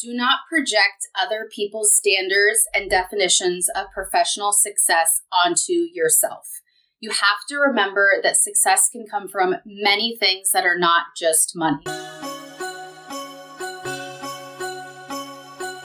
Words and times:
Do 0.00 0.14
not 0.14 0.46
project 0.48 1.08
other 1.20 1.48
people's 1.52 1.92
standards 1.92 2.68
and 2.72 2.88
definitions 2.88 3.68
of 3.74 3.90
professional 3.92 4.52
success 4.52 5.22
onto 5.32 5.72
yourself. 5.72 6.60
You 7.00 7.10
have 7.10 7.44
to 7.48 7.56
remember 7.56 8.12
that 8.22 8.36
success 8.36 8.88
can 8.92 9.08
come 9.10 9.26
from 9.26 9.56
many 9.66 10.16
things 10.16 10.52
that 10.52 10.64
are 10.64 10.78
not 10.78 11.06
just 11.16 11.56
money. 11.56 11.82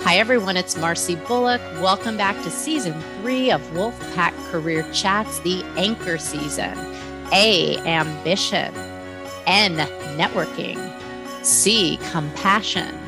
Hi, 0.01 0.17
everyone. 0.17 0.57
It's 0.57 0.77
Marcy 0.77 1.15
Bullock. 1.15 1.61
Welcome 1.81 2.15
back 2.15 2.35
to 2.43 2.51
season 2.51 2.93
three 3.19 3.49
of 3.49 3.61
Wolfpack 3.71 4.35
Career 4.51 4.87
Chats, 4.93 5.39
the 5.39 5.63
anchor 5.75 6.19
season. 6.19 6.77
A, 7.31 7.79
ambition. 7.79 8.75
N, 9.47 9.77
networking. 10.19 10.77
C, 11.43 11.97
compassion. 12.11 13.02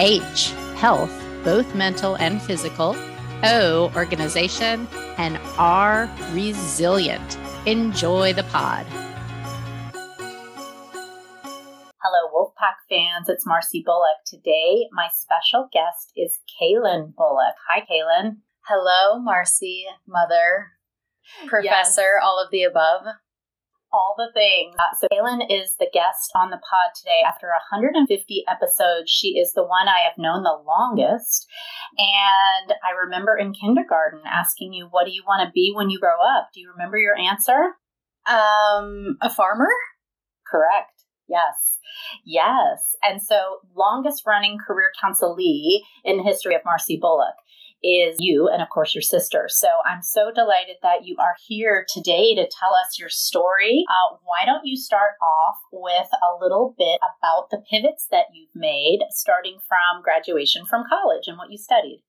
H, 0.00 0.50
health, 0.76 1.12
both 1.44 1.74
mental 1.74 2.16
and 2.16 2.40
physical. 2.40 2.96
O, 3.44 3.92
organization. 3.94 4.88
And 5.18 5.38
R, 5.58 6.10
resilient. 6.32 7.38
Enjoy 7.66 8.32
the 8.32 8.44
pod. 8.44 8.86
Hello, 12.02 12.30
Wolfpack 12.34 12.76
fans. 12.88 13.28
It's 13.28 13.46
Marcy 13.46 13.82
Bullock. 13.84 14.24
Today, 14.26 14.88
my 14.92 15.08
special 15.14 15.68
guest 15.72 16.12
is 16.16 16.38
Kaylin 16.60 17.14
Bullock. 17.14 17.54
Hi, 17.68 17.80
Kaylin. 17.80 18.38
Hello, 18.66 19.20
Marcy, 19.20 19.84
mother, 20.06 20.72
professor, 21.46 22.14
yes. 22.16 22.22
all 22.22 22.42
of 22.42 22.50
the 22.50 22.62
above 22.62 23.02
all 23.92 24.14
the 24.16 24.30
things. 24.32 24.74
Uh, 24.78 24.96
so, 24.98 25.06
Kaylin 25.12 25.44
is 25.48 25.76
the 25.78 25.90
guest 25.92 26.32
on 26.34 26.50
the 26.50 26.56
pod 26.58 26.92
today. 26.96 27.20
After 27.26 27.48
150 27.48 28.44
episodes, 28.48 29.10
she 29.10 29.38
is 29.38 29.52
the 29.52 29.64
one 29.64 29.88
I 29.88 30.00
have 30.00 30.18
known 30.18 30.42
the 30.42 30.58
longest. 30.66 31.46
And 31.98 32.72
I 32.72 32.96
remember 33.04 33.36
in 33.36 33.52
kindergarten 33.52 34.20
asking 34.26 34.72
you, 34.72 34.88
What 34.90 35.06
do 35.06 35.12
you 35.12 35.22
want 35.26 35.46
to 35.46 35.52
be 35.52 35.72
when 35.74 35.90
you 35.90 35.98
grow 36.00 36.16
up? 36.36 36.48
Do 36.54 36.60
you 36.60 36.70
remember 36.72 36.98
your 36.98 37.16
answer? 37.16 37.76
Um, 38.26 39.18
a 39.20 39.30
farmer? 39.30 39.70
Correct. 40.46 41.04
Yes. 41.28 41.78
Yes. 42.24 42.96
And 43.02 43.22
so, 43.22 43.58
longest 43.76 44.24
running 44.26 44.58
career 44.58 44.90
counselee 45.02 45.80
in 46.04 46.18
the 46.18 46.22
history 46.22 46.54
of 46.54 46.62
Marcy 46.64 46.98
Bullock 47.00 47.34
is 47.82 48.16
you 48.20 48.48
and, 48.52 48.62
of 48.62 48.68
course, 48.70 48.94
your 48.94 49.02
sister. 49.02 49.46
So 49.48 49.68
I'm 49.86 50.02
so 50.02 50.30
delighted 50.34 50.76
that 50.82 51.04
you 51.04 51.16
are 51.18 51.34
here 51.46 51.84
today 51.92 52.34
to 52.34 52.42
tell 52.42 52.74
us 52.74 52.98
your 52.98 53.08
story. 53.08 53.84
Uh, 53.88 54.16
why 54.22 54.44
don't 54.46 54.66
you 54.66 54.76
start 54.76 55.12
off 55.22 55.56
with 55.72 56.08
a 56.12 56.42
little 56.42 56.74
bit 56.78 57.00
about 57.02 57.50
the 57.50 57.62
pivots 57.70 58.06
that 58.10 58.26
you've 58.32 58.54
made 58.54 59.00
starting 59.10 59.58
from 59.68 60.02
graduation 60.02 60.64
from 60.64 60.84
college 60.88 61.24
and 61.26 61.38
what 61.38 61.50
you 61.50 61.58
studied? 61.58 62.02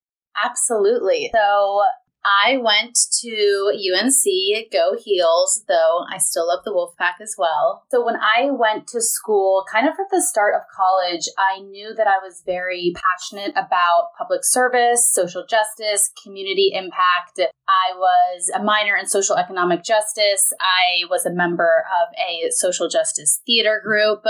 Absolutely. 0.44 1.30
So 1.34 1.84
I 2.26 2.58
went 2.58 2.98
to 3.22 3.72
UNC, 3.74 4.72
go 4.72 4.96
Heels, 4.98 5.66
though 5.68 6.06
I 6.10 6.18
still 6.18 6.48
love 6.48 6.64
the 6.64 6.72
Wolfpack 6.72 7.22
as 7.22 7.36
well. 7.38 7.84
So 7.92 8.06
when 8.06 8.16
I 8.16 8.50
went 8.50 8.88
to 8.90 9.02
school, 9.02 9.66
kind 9.70 9.88
of 9.88 9.94
at 10.00 10.08
the 10.10 10.22
start 10.22 10.56
of 10.56 10.62
college, 10.74 11.28
I 11.38 11.60
knew 11.60 11.94
that 11.94 12.08
I 12.08 12.24
was 12.24 12.42
very 12.46 12.94
passionate 12.96 13.52
about 13.52 14.12
public 14.18 14.42
service, 14.44 15.12
social 15.12 15.46
justice, 15.46 16.12
community 16.24 16.72
impact. 16.74 17.40
I 17.68 17.98
was 17.98 18.50
a 18.56 18.64
minor 18.64 18.96
in 18.96 19.06
social 19.06 19.36
economic 19.36 19.84
justice. 19.84 20.54
I 20.62 21.06
was 21.10 21.26
a 21.26 21.34
member 21.34 21.84
of 22.02 22.08
a 22.18 22.52
social 22.52 22.88
justice 22.88 23.42
theater 23.46 23.82
group. 23.84 24.24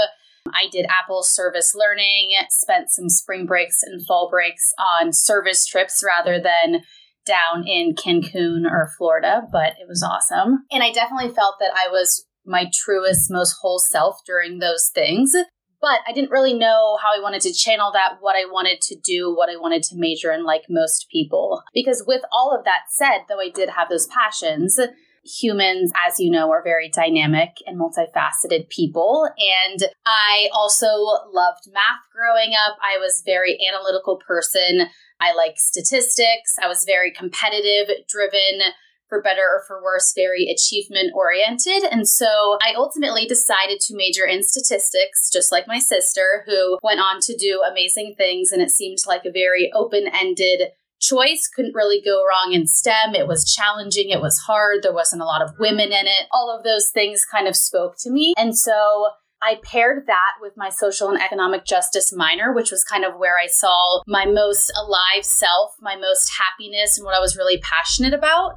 I 0.48 0.68
did 0.72 0.88
APPLES 0.88 1.26
service 1.26 1.74
learning, 1.76 2.32
spent 2.50 2.90
some 2.90 3.08
spring 3.08 3.46
breaks 3.46 3.82
and 3.82 4.06
fall 4.06 4.30
breaks 4.30 4.74
on 4.78 5.14
service 5.14 5.66
trips 5.66 6.04
rather 6.06 6.42
than 6.42 6.82
down 7.26 7.68
in 7.68 7.96
Cancun 7.96 8.66
or 8.70 8.92
Florida, 8.98 9.44
but 9.52 9.74
it 9.80 9.88
was 9.88 10.04
awesome. 10.04 10.66
And 10.72 10.84
I 10.84 10.92
definitely 10.92 11.34
felt 11.34 11.56
that 11.60 11.72
I 11.76 11.90
was 11.90 12.26
my 12.46 12.70
truest, 12.74 13.32
most 13.32 13.58
whole 13.62 13.80
self 13.80 14.18
during 14.26 14.60
those 14.60 14.90
things. 14.94 15.34
But 15.82 16.00
I 16.08 16.14
didn't 16.14 16.32
really 16.32 16.54
know 16.54 16.98
how 17.02 17.10
I 17.14 17.22
wanted 17.22 17.42
to 17.42 17.54
channel 17.54 17.92
that, 17.92 18.18
what 18.22 18.38
I 18.38 18.46
wanted 18.46 18.80
to 18.84 18.96
do, 18.96 19.36
what 19.36 19.50
I 19.50 19.58
wanted 19.58 19.84
to 19.84 19.98
major 19.98 20.32
in, 20.32 20.46
like 20.46 20.64
most 20.70 21.08
people. 21.12 21.62
Because 21.74 22.06
with 22.08 22.22
all 22.32 22.56
of 22.58 22.64
that 22.64 22.84
said, 22.90 23.26
though 23.28 23.42
I 23.42 23.50
did 23.50 23.70
have 23.72 23.90
those 23.90 24.08
passions, 24.08 24.80
humans, 25.24 25.92
as 26.08 26.20
you 26.20 26.30
know, 26.30 26.52
are 26.52 26.64
very 26.64 26.90
dynamic 26.90 27.52
and 27.66 27.80
multifaceted 27.80 28.70
people. 28.70 29.30
And 29.38 29.84
I 30.06 30.50
also 30.54 30.88
loved 31.32 31.70
math 31.72 32.04
growing 32.14 32.54
up. 32.54 32.78
I 32.82 32.98
was 32.98 33.24
very 33.26 33.58
analytical 33.68 34.22
person. 34.26 34.88
I 35.20 35.34
like 35.34 35.54
statistics. 35.58 36.56
I 36.62 36.68
was 36.68 36.84
very 36.86 37.12
competitive, 37.12 37.96
driven, 38.10 38.74
for 39.14 39.22
better 39.22 39.42
or 39.42 39.64
for 39.68 39.84
worse, 39.84 40.12
very 40.16 40.48
achievement 40.48 41.14
oriented. 41.14 41.84
And 41.92 42.08
so 42.08 42.58
I 42.62 42.74
ultimately 42.76 43.28
decided 43.28 43.80
to 43.82 43.96
major 43.96 44.26
in 44.26 44.42
statistics, 44.44 45.30
just 45.32 45.52
like 45.52 45.68
my 45.68 45.78
sister, 45.78 46.44
who 46.48 46.80
went 46.82 47.00
on 47.00 47.20
to 47.22 47.38
do 47.38 47.62
amazing 47.70 48.16
things. 48.18 48.52
And 48.52 48.62
it 48.62 48.72
seemed 48.72 48.98
like 49.06 49.24
a 49.26 49.32
very 49.32 49.72
open 49.76 50.08
ended 50.12 50.70
choice. 51.04 51.50
Couldn't 51.54 51.76
really 51.76 52.02
go 52.04 52.24
wrong 52.24 52.54
in 52.54 52.66
STEM. 52.68 53.16
It 53.16 53.28
was 53.28 53.52
challenging, 53.54 54.10
it 54.10 54.22
was 54.22 54.38
hard, 54.40 54.84
there 54.84 54.94
wasn't 54.94 55.22
a 55.22 55.26
lot 55.26 55.42
of 55.42 55.60
women 55.60 55.92
in 55.92 56.08
it. 56.08 56.28
All 56.32 56.56
of 56.56 56.64
those 56.64 56.90
things 56.90 57.26
kind 57.30 57.48
of 57.48 57.56
spoke 57.56 57.96
to 58.00 58.10
me. 58.10 58.34
And 58.38 58.58
so 58.58 59.08
I 59.42 59.60
paired 59.62 60.08
that 60.08 60.34
with 60.42 60.54
my 60.56 60.70
social 60.70 61.10
and 61.10 61.22
economic 61.22 61.66
justice 61.66 62.14
minor, 62.16 62.54
which 62.54 62.72
was 62.72 62.86
kind 62.86 63.04
of 63.04 63.18
where 63.18 63.38
I 63.38 63.48
saw 63.48 64.02
my 64.08 64.26
most 64.26 64.72
alive 64.82 65.26
self, 65.26 65.74
my 65.82 65.98
most 65.98 66.32
happiness, 66.40 66.98
and 66.98 67.06
what 67.06 67.16
I 67.16 67.20
was 67.20 67.36
really 67.36 67.58
passionate 67.58 68.14
about. 68.14 68.54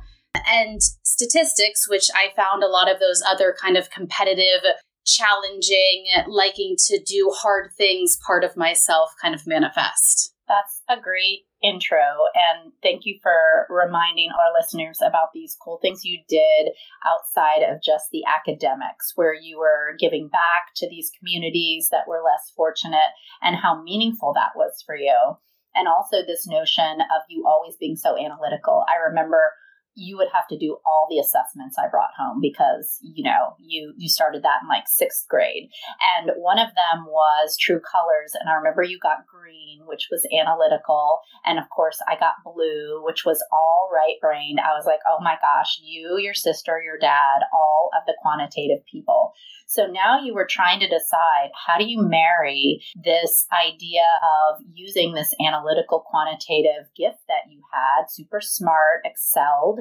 And 0.49 0.81
statistics, 1.03 1.89
which 1.89 2.09
I 2.15 2.29
found 2.37 2.63
a 2.63 2.69
lot 2.69 2.91
of 2.91 3.01
those 3.01 3.21
other 3.27 3.57
kind 3.61 3.77
of 3.77 3.91
competitive, 3.91 4.63
challenging, 5.05 6.07
liking 6.29 6.77
to 6.87 7.03
do 7.05 7.33
hard 7.35 7.71
things 7.77 8.17
part 8.25 8.45
of 8.45 8.57
myself 8.57 9.11
kind 9.21 9.35
of 9.35 9.47
manifest. 9.47 10.35
That's 10.47 10.83
a 10.89 11.01
great 11.01 11.47
intro. 11.67 11.99
And 12.35 12.73
thank 12.83 13.03
you 13.05 13.19
for 13.23 13.67
reminding 13.69 14.31
our 14.31 14.55
listeners 14.57 15.01
about 15.03 15.33
these 15.35 15.57
cool 15.61 15.79
things 15.83 16.05
you 16.05 16.21
did 16.29 16.73
outside 17.05 17.63
of 17.63 17.83
just 17.83 18.07
the 18.13 18.23
academics, 18.25 19.13
where 19.17 19.35
you 19.35 19.59
were 19.59 19.97
giving 19.99 20.29
back 20.29 20.75
to 20.77 20.89
these 20.89 21.11
communities 21.19 21.89
that 21.91 22.07
were 22.07 22.23
less 22.25 22.53
fortunate 22.55 23.11
and 23.43 23.57
how 23.57 23.83
meaningful 23.83 24.33
that 24.35 24.55
was 24.55 24.83
for 24.87 24.97
you. 24.97 25.37
And 25.75 25.89
also, 25.89 26.25
this 26.25 26.47
notion 26.47 27.01
of 27.01 27.23
you 27.29 27.45
always 27.47 27.77
being 27.77 27.97
so 27.97 28.17
analytical. 28.17 28.85
I 28.89 29.09
remember 29.09 29.53
you 29.97 30.17
would 30.17 30.29
have 30.33 30.47
to 30.49 30.59
do 30.59 30.77
all 30.85 31.09
the 31.11 31.19
assessments 31.19 31.77
I 31.79 31.89
brought 31.89 32.13
home 32.17 32.39
because 32.41 32.99
you 33.01 33.25
know 33.25 33.57
you 33.59 33.95
you 33.97 34.09
started 34.09 34.43
that 34.43 34.63
in 34.63 34.69
like 34.69 34.85
sixth 34.87 35.27
grade, 35.29 35.71
and 36.17 36.31
one 36.37 36.59
of 36.59 36.69
them 36.69 37.07
was 37.07 37.57
True 37.59 37.81
Colors, 37.81 38.37
and 38.39 38.49
I 38.49 38.55
remember 38.55 38.83
you 38.83 38.99
got 38.99 39.27
green, 39.27 39.81
which 39.87 40.09
was 40.11 40.29
analytical, 40.31 41.21
and 41.45 41.59
of 41.59 41.69
course 41.71 41.99
I 42.07 42.15
got 42.21 42.45
blue, 42.45 43.03
which 43.05 43.25
was 43.25 43.43
all 43.51 43.91
right 43.93 44.17
brained. 44.21 44.61
I 44.61 44.77
was 44.77 44.87
like, 44.87 45.01
oh 45.09 45.19
my 45.23 45.37
gosh, 45.41 45.81
you, 45.83 46.19
your 46.19 46.35
sister, 46.35 46.81
your 46.85 46.99
dad, 46.99 47.49
all 47.53 47.91
of 47.97 48.05
the 48.07 48.17
quantitative 48.21 48.85
people. 48.85 49.33
So 49.67 49.87
now 49.87 50.21
you 50.23 50.33
were 50.33 50.47
trying 50.49 50.81
to 50.81 50.89
decide 50.89 51.51
how 51.67 51.77
do 51.77 51.85
you 51.85 52.01
marry 52.01 52.81
this 53.03 53.47
idea 53.53 54.07
of 54.49 54.65
using 54.73 55.13
this 55.13 55.35
analytical 55.45 56.05
quantitative 56.09 56.87
gift 56.97 57.19
that 57.29 57.51
you 57.51 57.63
had, 57.73 58.09
super 58.09 58.41
smart, 58.41 59.03
excelled, 59.05 59.81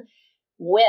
with 0.57 0.87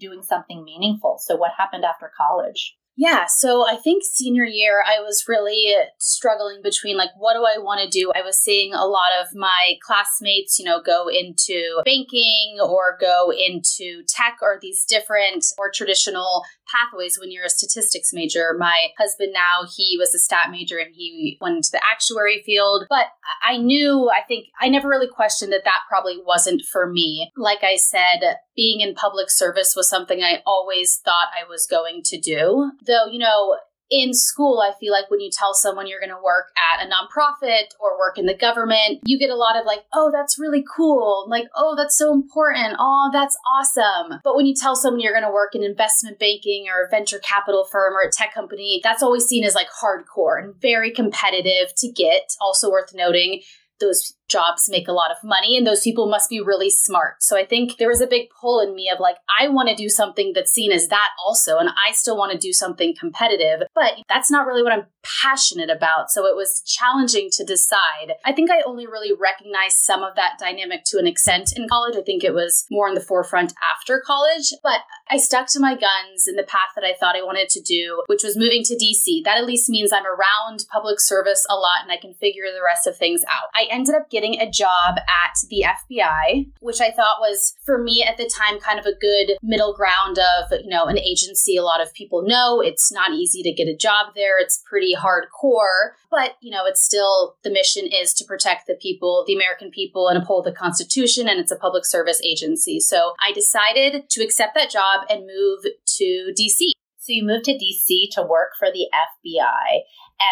doing 0.00 0.22
something 0.22 0.64
meaningful. 0.64 1.18
So 1.20 1.36
what 1.36 1.52
happened 1.58 1.84
after 1.84 2.10
college? 2.16 2.76
Yeah, 2.96 3.24
so 3.26 3.66
I 3.66 3.76
think 3.76 4.02
senior 4.04 4.44
year, 4.44 4.82
I 4.86 5.00
was 5.00 5.24
really 5.26 5.74
struggling 5.98 6.60
between 6.62 6.96
like, 6.96 7.10
what 7.16 7.34
do 7.34 7.40
I 7.40 7.62
want 7.62 7.80
to 7.80 7.88
do? 7.88 8.12
I 8.14 8.22
was 8.22 8.38
seeing 8.38 8.74
a 8.74 8.84
lot 8.84 9.10
of 9.20 9.34
my 9.34 9.74
classmates, 9.84 10.58
you 10.58 10.64
know, 10.64 10.82
go 10.82 11.08
into 11.08 11.80
banking 11.84 12.58
or 12.62 12.98
go 13.00 13.32
into 13.32 14.02
tech 14.06 14.38
or 14.42 14.58
these 14.60 14.84
different 14.84 15.44
or 15.58 15.70
traditional 15.74 16.42
pathways 16.72 17.18
when 17.18 17.30
you're 17.30 17.44
a 17.44 17.50
statistics 17.50 18.10
major. 18.12 18.54
My 18.58 18.88
husband 18.98 19.32
now, 19.32 19.68
he 19.76 19.96
was 19.98 20.14
a 20.14 20.18
stat 20.18 20.50
major 20.50 20.78
and 20.78 20.94
he 20.94 21.38
went 21.40 21.56
into 21.56 21.70
the 21.72 21.80
actuary 21.90 22.42
field. 22.44 22.84
But 22.88 23.06
I 23.46 23.56
knew, 23.56 24.10
I 24.10 24.22
think, 24.26 24.46
I 24.60 24.68
never 24.68 24.88
really 24.88 25.08
questioned 25.08 25.52
that 25.52 25.64
that 25.64 25.80
probably 25.88 26.18
wasn't 26.24 26.62
for 26.70 26.90
me. 26.90 27.30
Like 27.36 27.62
I 27.62 27.76
said, 27.76 28.36
being 28.54 28.80
in 28.80 28.94
public 28.94 29.30
service 29.30 29.74
was 29.74 29.88
something 29.88 30.22
I 30.22 30.42
always 30.46 31.00
thought 31.04 31.28
I 31.38 31.48
was 31.48 31.66
going 31.66 32.02
to 32.04 32.20
do. 32.20 32.70
Though, 32.86 33.06
you 33.10 33.18
know, 33.18 33.56
in 33.92 34.14
school, 34.14 34.60
I 34.60 34.72
feel 34.80 34.90
like 34.90 35.10
when 35.10 35.20
you 35.20 35.30
tell 35.30 35.52
someone 35.52 35.86
you're 35.86 36.00
going 36.00 36.08
to 36.08 36.24
work 36.24 36.46
at 36.72 36.84
a 36.84 36.88
nonprofit 36.88 37.64
or 37.78 37.98
work 37.98 38.16
in 38.16 38.24
the 38.24 38.34
government, 38.34 39.00
you 39.04 39.18
get 39.18 39.28
a 39.28 39.36
lot 39.36 39.54
of 39.54 39.66
like, 39.66 39.80
oh, 39.92 40.10
that's 40.10 40.38
really 40.38 40.64
cool. 40.74 41.26
Like, 41.28 41.44
oh, 41.54 41.74
that's 41.76 41.98
so 41.98 42.14
important. 42.14 42.76
Oh, 42.78 43.10
that's 43.12 43.36
awesome. 43.46 44.20
But 44.24 44.34
when 44.34 44.46
you 44.46 44.54
tell 44.54 44.74
someone 44.74 45.00
you're 45.00 45.12
going 45.12 45.26
to 45.26 45.30
work 45.30 45.54
in 45.54 45.62
investment 45.62 46.18
banking 46.18 46.68
or 46.74 46.86
a 46.86 46.88
venture 46.88 47.18
capital 47.18 47.66
firm 47.70 47.92
or 47.92 48.00
a 48.00 48.10
tech 48.10 48.32
company, 48.32 48.80
that's 48.82 49.02
always 49.02 49.26
seen 49.26 49.44
as 49.44 49.54
like 49.54 49.68
hardcore 49.68 50.42
and 50.42 50.54
very 50.60 50.90
competitive 50.90 51.74
to 51.76 51.92
get. 51.92 52.34
Also 52.40 52.70
worth 52.70 52.94
noting, 52.94 53.42
those 53.78 54.14
jobs 54.32 54.68
make 54.68 54.88
a 54.88 54.92
lot 54.92 55.10
of 55.10 55.18
money 55.22 55.56
and 55.56 55.66
those 55.66 55.82
people 55.82 56.08
must 56.08 56.30
be 56.30 56.40
really 56.40 56.70
smart. 56.70 57.22
So 57.22 57.36
I 57.36 57.44
think 57.44 57.76
there 57.76 57.88
was 57.88 58.00
a 58.00 58.06
big 58.06 58.28
pull 58.40 58.60
in 58.60 58.74
me 58.74 58.90
of 58.92 58.98
like, 58.98 59.16
I 59.38 59.48
want 59.48 59.68
to 59.68 59.74
do 59.74 59.90
something 59.90 60.32
that's 60.34 60.50
seen 60.50 60.72
as 60.72 60.88
that 60.88 61.10
also. 61.24 61.58
And 61.58 61.68
I 61.68 61.92
still 61.92 62.16
want 62.16 62.32
to 62.32 62.38
do 62.38 62.52
something 62.52 62.94
competitive, 62.98 63.66
but 63.74 63.92
that's 64.08 64.30
not 64.30 64.46
really 64.46 64.62
what 64.62 64.72
I'm 64.72 64.86
passionate 65.02 65.70
about. 65.70 66.10
So 66.10 66.26
it 66.26 66.36
was 66.36 66.62
challenging 66.62 67.28
to 67.32 67.44
decide. 67.44 68.14
I 68.24 68.32
think 68.32 68.50
I 68.50 68.62
only 68.66 68.86
really 68.86 69.12
recognized 69.12 69.78
some 69.78 70.02
of 70.02 70.14
that 70.16 70.38
dynamic 70.38 70.84
to 70.86 70.98
an 70.98 71.06
extent 71.06 71.52
in 71.56 71.68
college. 71.68 71.96
I 71.96 72.02
think 72.02 72.24
it 72.24 72.34
was 72.34 72.64
more 72.70 72.88
in 72.88 72.94
the 72.94 73.00
forefront 73.00 73.52
after 73.74 74.02
college, 74.04 74.54
but 74.62 74.80
I 75.10 75.16
stuck 75.18 75.48
to 75.48 75.60
my 75.60 75.74
guns 75.74 76.26
in 76.26 76.36
the 76.36 76.42
path 76.42 76.72
that 76.74 76.84
I 76.84 76.94
thought 76.98 77.16
I 77.16 77.22
wanted 77.22 77.48
to 77.50 77.60
do, 77.60 78.02
which 78.06 78.22
was 78.22 78.36
moving 78.36 78.62
to 78.64 78.74
DC. 78.74 79.24
That 79.24 79.38
at 79.38 79.46
least 79.46 79.68
means 79.68 79.92
I'm 79.92 80.06
around 80.06 80.64
public 80.70 81.00
service 81.00 81.44
a 81.50 81.54
lot 81.54 81.82
and 81.82 81.92
I 81.92 81.96
can 81.96 82.14
figure 82.14 82.44
the 82.52 82.64
rest 82.64 82.86
of 82.86 82.96
things 82.96 83.22
out. 83.28 83.48
I 83.54 83.66
ended 83.70 83.94
up 83.94 84.10
getting 84.10 84.21
a 84.24 84.50
job 84.50 84.96
at 84.98 85.34
the 85.48 85.64
FBI, 85.66 86.50
which 86.60 86.80
I 86.80 86.90
thought 86.90 87.20
was 87.20 87.54
for 87.64 87.82
me 87.82 88.02
at 88.02 88.16
the 88.16 88.28
time 88.28 88.60
kind 88.60 88.78
of 88.78 88.86
a 88.86 88.94
good 88.94 89.36
middle 89.42 89.74
ground 89.74 90.18
of, 90.18 90.52
you 90.52 90.68
know, 90.68 90.84
an 90.84 90.98
agency 90.98 91.56
a 91.56 91.62
lot 91.62 91.80
of 91.80 91.92
people 91.94 92.22
know. 92.22 92.60
It's 92.60 92.92
not 92.92 93.12
easy 93.12 93.42
to 93.42 93.52
get 93.52 93.68
a 93.68 93.76
job 93.76 94.14
there. 94.14 94.38
It's 94.38 94.62
pretty 94.68 94.94
hardcore, 94.94 95.92
but 96.10 96.36
you 96.40 96.50
know, 96.50 96.64
it's 96.66 96.82
still 96.82 97.36
the 97.42 97.50
mission 97.50 97.86
is 97.86 98.14
to 98.14 98.24
protect 98.24 98.66
the 98.66 98.78
people, 98.80 99.24
the 99.26 99.34
American 99.34 99.70
people 99.70 100.08
and 100.08 100.16
uphold 100.20 100.44
the 100.44 100.52
Constitution 100.52 101.28
and 101.28 101.40
it's 101.40 101.52
a 101.52 101.56
public 101.56 101.84
service 101.84 102.20
agency. 102.22 102.80
So 102.80 103.14
I 103.20 103.32
decided 103.32 104.08
to 104.10 104.22
accept 104.22 104.54
that 104.54 104.70
job 104.70 105.06
and 105.10 105.26
move 105.26 105.64
to 105.98 106.32
DC. 106.38 106.72
So 106.98 107.12
you 107.12 107.24
moved 107.26 107.46
to 107.46 107.52
DC 107.52 108.10
to 108.12 108.22
work 108.22 108.50
for 108.56 108.68
the 108.70 108.86
FBI. 108.94 109.80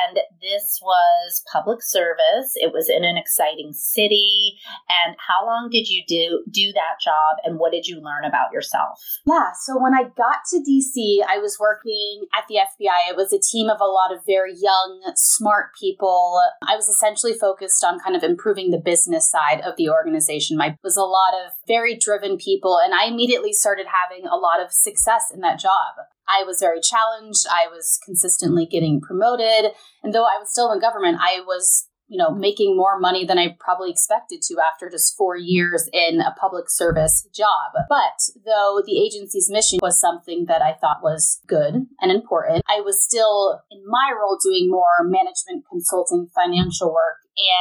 And 0.06 0.18
this 0.40 0.78
was 0.82 1.42
public 1.52 1.82
service. 1.82 2.52
It 2.54 2.72
was 2.72 2.88
in 2.88 3.04
an 3.04 3.16
exciting 3.16 3.72
city. 3.72 4.58
And 4.88 5.16
how 5.18 5.46
long 5.46 5.68
did 5.70 5.88
you 5.88 6.02
do 6.06 6.42
do 6.50 6.72
that 6.72 7.00
job 7.02 7.38
and 7.44 7.58
what 7.58 7.72
did 7.72 7.86
you 7.86 8.00
learn 8.00 8.24
about 8.24 8.52
yourself? 8.52 9.00
Yeah, 9.26 9.50
so 9.64 9.80
when 9.80 9.94
I 9.94 10.04
got 10.04 10.46
to 10.50 10.58
DC, 10.58 11.24
I 11.28 11.38
was 11.38 11.58
working 11.58 12.26
at 12.36 12.44
the 12.48 12.56
FBI. 12.56 13.10
It 13.10 13.16
was 13.16 13.32
a 13.32 13.40
team 13.40 13.68
of 13.68 13.80
a 13.80 13.84
lot 13.84 14.14
of 14.14 14.20
very 14.26 14.54
young, 14.54 15.12
smart 15.16 15.70
people. 15.78 16.40
I 16.66 16.76
was 16.76 16.88
essentially 16.88 17.34
focused 17.34 17.84
on 17.84 17.98
kind 17.98 18.16
of 18.16 18.22
improving 18.22 18.70
the 18.70 18.78
business 18.78 19.30
side 19.30 19.60
of 19.62 19.74
the 19.76 19.90
organization. 19.90 20.56
My 20.56 20.76
was 20.82 20.96
a 20.96 21.02
lot 21.02 21.34
of 21.34 21.52
very 21.66 21.96
driven 21.96 22.36
people 22.36 22.78
and 22.82 22.94
I 22.94 23.06
immediately 23.06 23.52
started 23.52 23.86
having 23.86 24.26
a 24.26 24.36
lot 24.36 24.60
of 24.62 24.72
success 24.72 25.30
in 25.32 25.40
that 25.40 25.58
job. 25.58 26.06
I 26.30 26.44
was 26.44 26.60
very 26.60 26.80
challenged. 26.80 27.46
I 27.50 27.66
was 27.66 27.98
consistently 28.04 28.66
getting 28.66 29.00
promoted. 29.00 29.72
And 30.02 30.14
though 30.14 30.24
I 30.24 30.38
was 30.38 30.50
still 30.50 30.72
in 30.72 30.80
government, 30.80 31.18
I 31.20 31.40
was, 31.40 31.88
you 32.08 32.18
know, 32.18 32.30
making 32.30 32.76
more 32.76 32.98
money 32.98 33.24
than 33.24 33.38
I 33.38 33.56
probably 33.60 33.90
expected 33.90 34.40
to 34.42 34.56
after 34.60 34.88
just 34.90 35.16
four 35.16 35.36
years 35.36 35.88
in 35.92 36.20
a 36.20 36.34
public 36.40 36.64
service 36.68 37.28
job. 37.34 37.72
But 37.88 38.18
though 38.44 38.82
the 38.84 38.98
agency's 38.98 39.48
mission 39.50 39.78
was 39.82 40.00
something 40.00 40.46
that 40.48 40.62
I 40.62 40.74
thought 40.80 41.02
was 41.02 41.40
good 41.46 41.86
and 42.00 42.10
important, 42.10 42.64
I 42.68 42.80
was 42.80 43.02
still 43.02 43.60
in 43.70 43.82
my 43.86 44.12
role 44.18 44.38
doing 44.42 44.68
more 44.70 45.04
management 45.04 45.64
consulting 45.70 46.28
financial 46.34 46.92
work 46.92 47.20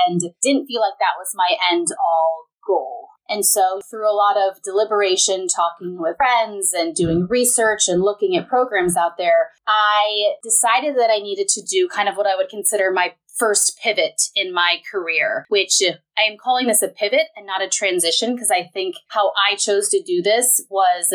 and 0.10 0.22
didn't 0.42 0.68
feel 0.68 0.82
like 0.82 0.98
that 1.00 1.20
was 1.20 1.32
my 1.36 1.56
end 1.72 1.88
all 1.92 2.46
goal. 2.66 3.10
And 3.30 3.46
so, 3.46 3.80
through 3.90 4.10
a 4.10 4.16
lot 4.16 4.36
of 4.38 4.62
deliberation, 4.64 5.48
talking 5.48 6.02
with 6.02 6.18
friends 6.18 6.74
and 6.74 6.96
doing 6.96 7.22
mm-hmm. 7.24 7.32
research 7.32 7.88
and 7.88 8.02
looking 8.02 8.36
at 8.36 8.48
programs 8.48 8.98
out 8.98 9.18
there, 9.18 9.52
I 9.68 10.34
decided 10.44 10.98
that 10.98 11.12
I 11.12 11.20
needed 11.20 11.48
to 11.50 11.62
do 11.62 11.88
kind 11.88 12.10
of 12.10 12.16
what 12.16 12.28
I 12.28 12.36
would 12.36 12.50
consider 12.50 12.92
my 12.92 13.14
first 13.38 13.80
pivot 13.82 14.22
in 14.36 14.54
my 14.54 14.78
career, 14.92 15.46
which 15.48 15.82
I 16.18 16.24
am 16.24 16.38
calling 16.38 16.68
this 16.68 16.82
a 16.82 16.90
pivot 16.90 17.28
and 17.38 17.46
not 17.46 17.62
a 17.62 17.70
transition 17.70 18.36
because 18.36 18.52
I 18.52 18.70
think 18.74 18.96
how 19.08 19.32
I 19.50 19.56
chose 19.56 19.88
to 19.90 20.02
do 20.02 20.22
this 20.22 20.62
was 20.70 21.14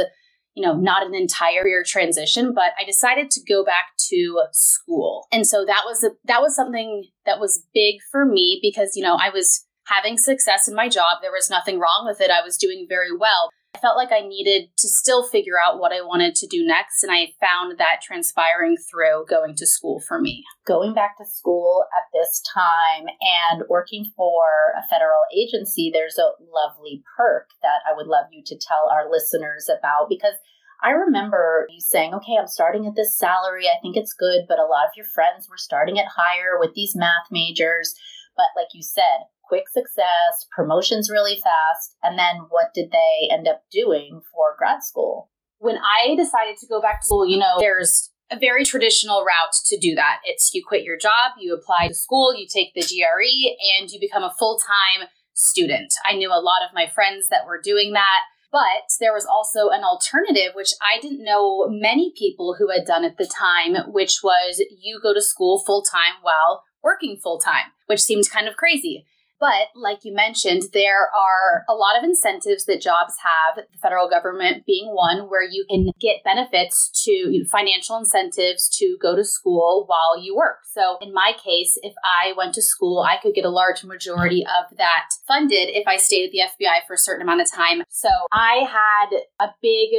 you 0.54 0.62
know, 0.62 0.74
not 0.74 1.04
an 1.04 1.14
entire 1.14 1.62
career 1.62 1.82
transition, 1.84 2.54
but 2.54 2.72
I 2.80 2.84
decided 2.84 3.30
to 3.32 3.40
go 3.42 3.64
back 3.64 3.86
to 4.10 4.40
school. 4.52 5.26
And 5.32 5.46
so 5.46 5.64
that 5.64 5.82
was 5.84 6.04
a, 6.04 6.10
that 6.26 6.40
was 6.40 6.54
something 6.54 7.06
that 7.26 7.40
was 7.40 7.66
big 7.74 7.96
for 8.10 8.24
me 8.24 8.60
because, 8.62 8.94
you 8.94 9.02
know, 9.02 9.16
I 9.20 9.30
was 9.30 9.66
having 9.86 10.18
success 10.18 10.68
in 10.68 10.74
my 10.74 10.88
job. 10.88 11.18
There 11.20 11.32
was 11.32 11.50
nothing 11.50 11.78
wrong 11.78 12.04
with 12.06 12.20
it. 12.20 12.30
I 12.30 12.42
was 12.42 12.56
doing 12.56 12.86
very 12.88 13.14
well. 13.16 13.50
I 13.74 13.80
felt 13.80 13.96
like 13.96 14.12
I 14.12 14.20
needed 14.20 14.70
to 14.78 14.88
still 14.88 15.26
figure 15.26 15.58
out 15.58 15.80
what 15.80 15.92
I 15.92 16.00
wanted 16.00 16.36
to 16.36 16.46
do 16.46 16.64
next, 16.64 17.02
and 17.02 17.10
I 17.10 17.34
found 17.40 17.76
that 17.78 18.00
transpiring 18.02 18.76
through 18.76 19.26
going 19.28 19.56
to 19.56 19.66
school 19.66 20.00
for 20.06 20.20
me. 20.20 20.44
Going 20.64 20.94
back 20.94 21.18
to 21.18 21.26
school 21.26 21.84
at 21.90 22.06
this 22.12 22.40
time 22.54 23.06
and 23.20 23.64
working 23.68 24.12
for 24.16 24.74
a 24.78 24.86
federal 24.88 25.26
agency, 25.36 25.90
there's 25.92 26.18
a 26.18 26.38
lovely 26.40 27.02
perk 27.16 27.48
that 27.62 27.82
I 27.84 27.96
would 27.96 28.06
love 28.06 28.26
you 28.30 28.44
to 28.46 28.56
tell 28.56 28.88
our 28.92 29.10
listeners 29.10 29.68
about 29.68 30.08
because 30.08 30.34
I 30.82 30.90
remember 30.90 31.66
you 31.70 31.80
saying, 31.80 32.14
okay, 32.14 32.36
I'm 32.38 32.46
starting 32.46 32.86
at 32.86 32.94
this 32.94 33.18
salary. 33.18 33.66
I 33.66 33.80
think 33.82 33.96
it's 33.96 34.14
good, 34.14 34.42
but 34.46 34.58
a 34.58 34.68
lot 34.68 34.86
of 34.86 34.96
your 34.96 35.06
friends 35.06 35.48
were 35.48 35.56
starting 35.56 35.98
at 35.98 36.14
higher 36.14 36.60
with 36.60 36.74
these 36.74 36.94
math 36.94 37.26
majors. 37.30 37.94
But 38.36 38.52
like 38.54 38.68
you 38.74 38.82
said, 38.82 39.26
quick 39.48 39.68
success, 39.68 40.46
promotions 40.54 41.10
really 41.10 41.36
fast, 41.36 41.96
and 42.02 42.18
then 42.18 42.46
what 42.48 42.74
did 42.74 42.90
they 42.90 43.28
end 43.30 43.48
up 43.48 43.62
doing 43.70 44.20
for 44.32 44.54
grad 44.58 44.82
school? 44.82 45.30
When 45.58 45.76
I 45.76 46.14
decided 46.14 46.56
to 46.60 46.66
go 46.66 46.80
back 46.80 47.00
to 47.00 47.06
school, 47.06 47.26
you 47.26 47.38
know, 47.38 47.56
there's 47.58 48.10
a 48.30 48.38
very 48.38 48.64
traditional 48.64 49.20
route 49.20 49.54
to 49.66 49.78
do 49.78 49.94
that. 49.94 50.20
It's 50.24 50.52
you 50.54 50.62
quit 50.66 50.84
your 50.84 50.98
job, 50.98 51.38
you 51.38 51.54
apply 51.54 51.88
to 51.88 51.94
school, 51.94 52.34
you 52.34 52.46
take 52.52 52.74
the 52.74 52.82
GRE, 52.82 53.80
and 53.80 53.90
you 53.90 54.00
become 54.00 54.22
a 54.22 54.34
full 54.38 54.58
time 54.58 55.08
student. 55.34 55.92
I 56.06 56.14
knew 56.14 56.30
a 56.30 56.40
lot 56.40 56.62
of 56.66 56.74
my 56.74 56.86
friends 56.86 57.28
that 57.28 57.46
were 57.46 57.60
doing 57.62 57.92
that. 57.92 58.20
But 58.54 58.86
there 59.00 59.12
was 59.12 59.26
also 59.26 59.70
an 59.70 59.82
alternative, 59.82 60.54
which 60.54 60.70
I 60.80 61.00
didn't 61.00 61.24
know 61.24 61.68
many 61.68 62.12
people 62.16 62.54
who 62.56 62.70
had 62.70 62.86
done 62.86 63.04
at 63.04 63.18
the 63.18 63.26
time, 63.26 63.90
which 63.92 64.20
was 64.22 64.62
you 64.80 65.00
go 65.02 65.12
to 65.12 65.20
school 65.20 65.58
full 65.66 65.82
time 65.82 66.22
while 66.22 66.62
working 66.80 67.18
full 67.20 67.40
time, 67.40 67.72
which 67.86 68.00
seemed 68.00 68.30
kind 68.30 68.46
of 68.46 68.54
crazy. 68.54 69.06
But 69.44 69.78
like 69.78 70.06
you 70.06 70.14
mentioned, 70.14 70.62
there 70.72 71.02
are 71.02 71.66
a 71.68 71.74
lot 71.74 71.98
of 71.98 72.02
incentives 72.02 72.64
that 72.64 72.80
jobs 72.80 73.12
have, 73.22 73.62
the 73.70 73.78
federal 73.78 74.08
government 74.08 74.64
being 74.64 74.86
one, 74.86 75.28
where 75.28 75.42
you 75.42 75.66
can 75.68 75.90
get 76.00 76.24
benefits 76.24 76.88
to 77.04 77.10
you 77.10 77.40
know, 77.40 77.44
financial 77.52 77.98
incentives 77.98 78.70
to 78.78 78.96
go 79.02 79.14
to 79.14 79.22
school 79.22 79.84
while 79.86 80.18
you 80.18 80.34
work. 80.34 80.60
So 80.72 80.96
in 81.02 81.12
my 81.12 81.32
case, 81.32 81.78
if 81.82 81.92
I 82.02 82.32
went 82.38 82.54
to 82.54 82.62
school, 82.62 83.00
I 83.06 83.18
could 83.22 83.34
get 83.34 83.44
a 83.44 83.50
large 83.50 83.84
majority 83.84 84.46
of 84.46 84.74
that 84.78 85.10
funded 85.28 85.68
if 85.68 85.86
I 85.86 85.98
stayed 85.98 86.24
at 86.24 86.30
the 86.32 86.64
FBI 86.64 86.86
for 86.86 86.94
a 86.94 86.98
certain 86.98 87.20
amount 87.20 87.42
of 87.42 87.52
time. 87.52 87.82
So 87.90 88.08
I 88.32 88.64
had 88.66 89.46
a 89.46 89.50
big 89.60 89.90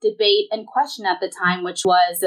debate 0.00 0.46
and 0.52 0.64
question 0.64 1.06
at 1.06 1.18
the 1.20 1.28
time, 1.28 1.64
which 1.64 1.82
was 1.84 2.22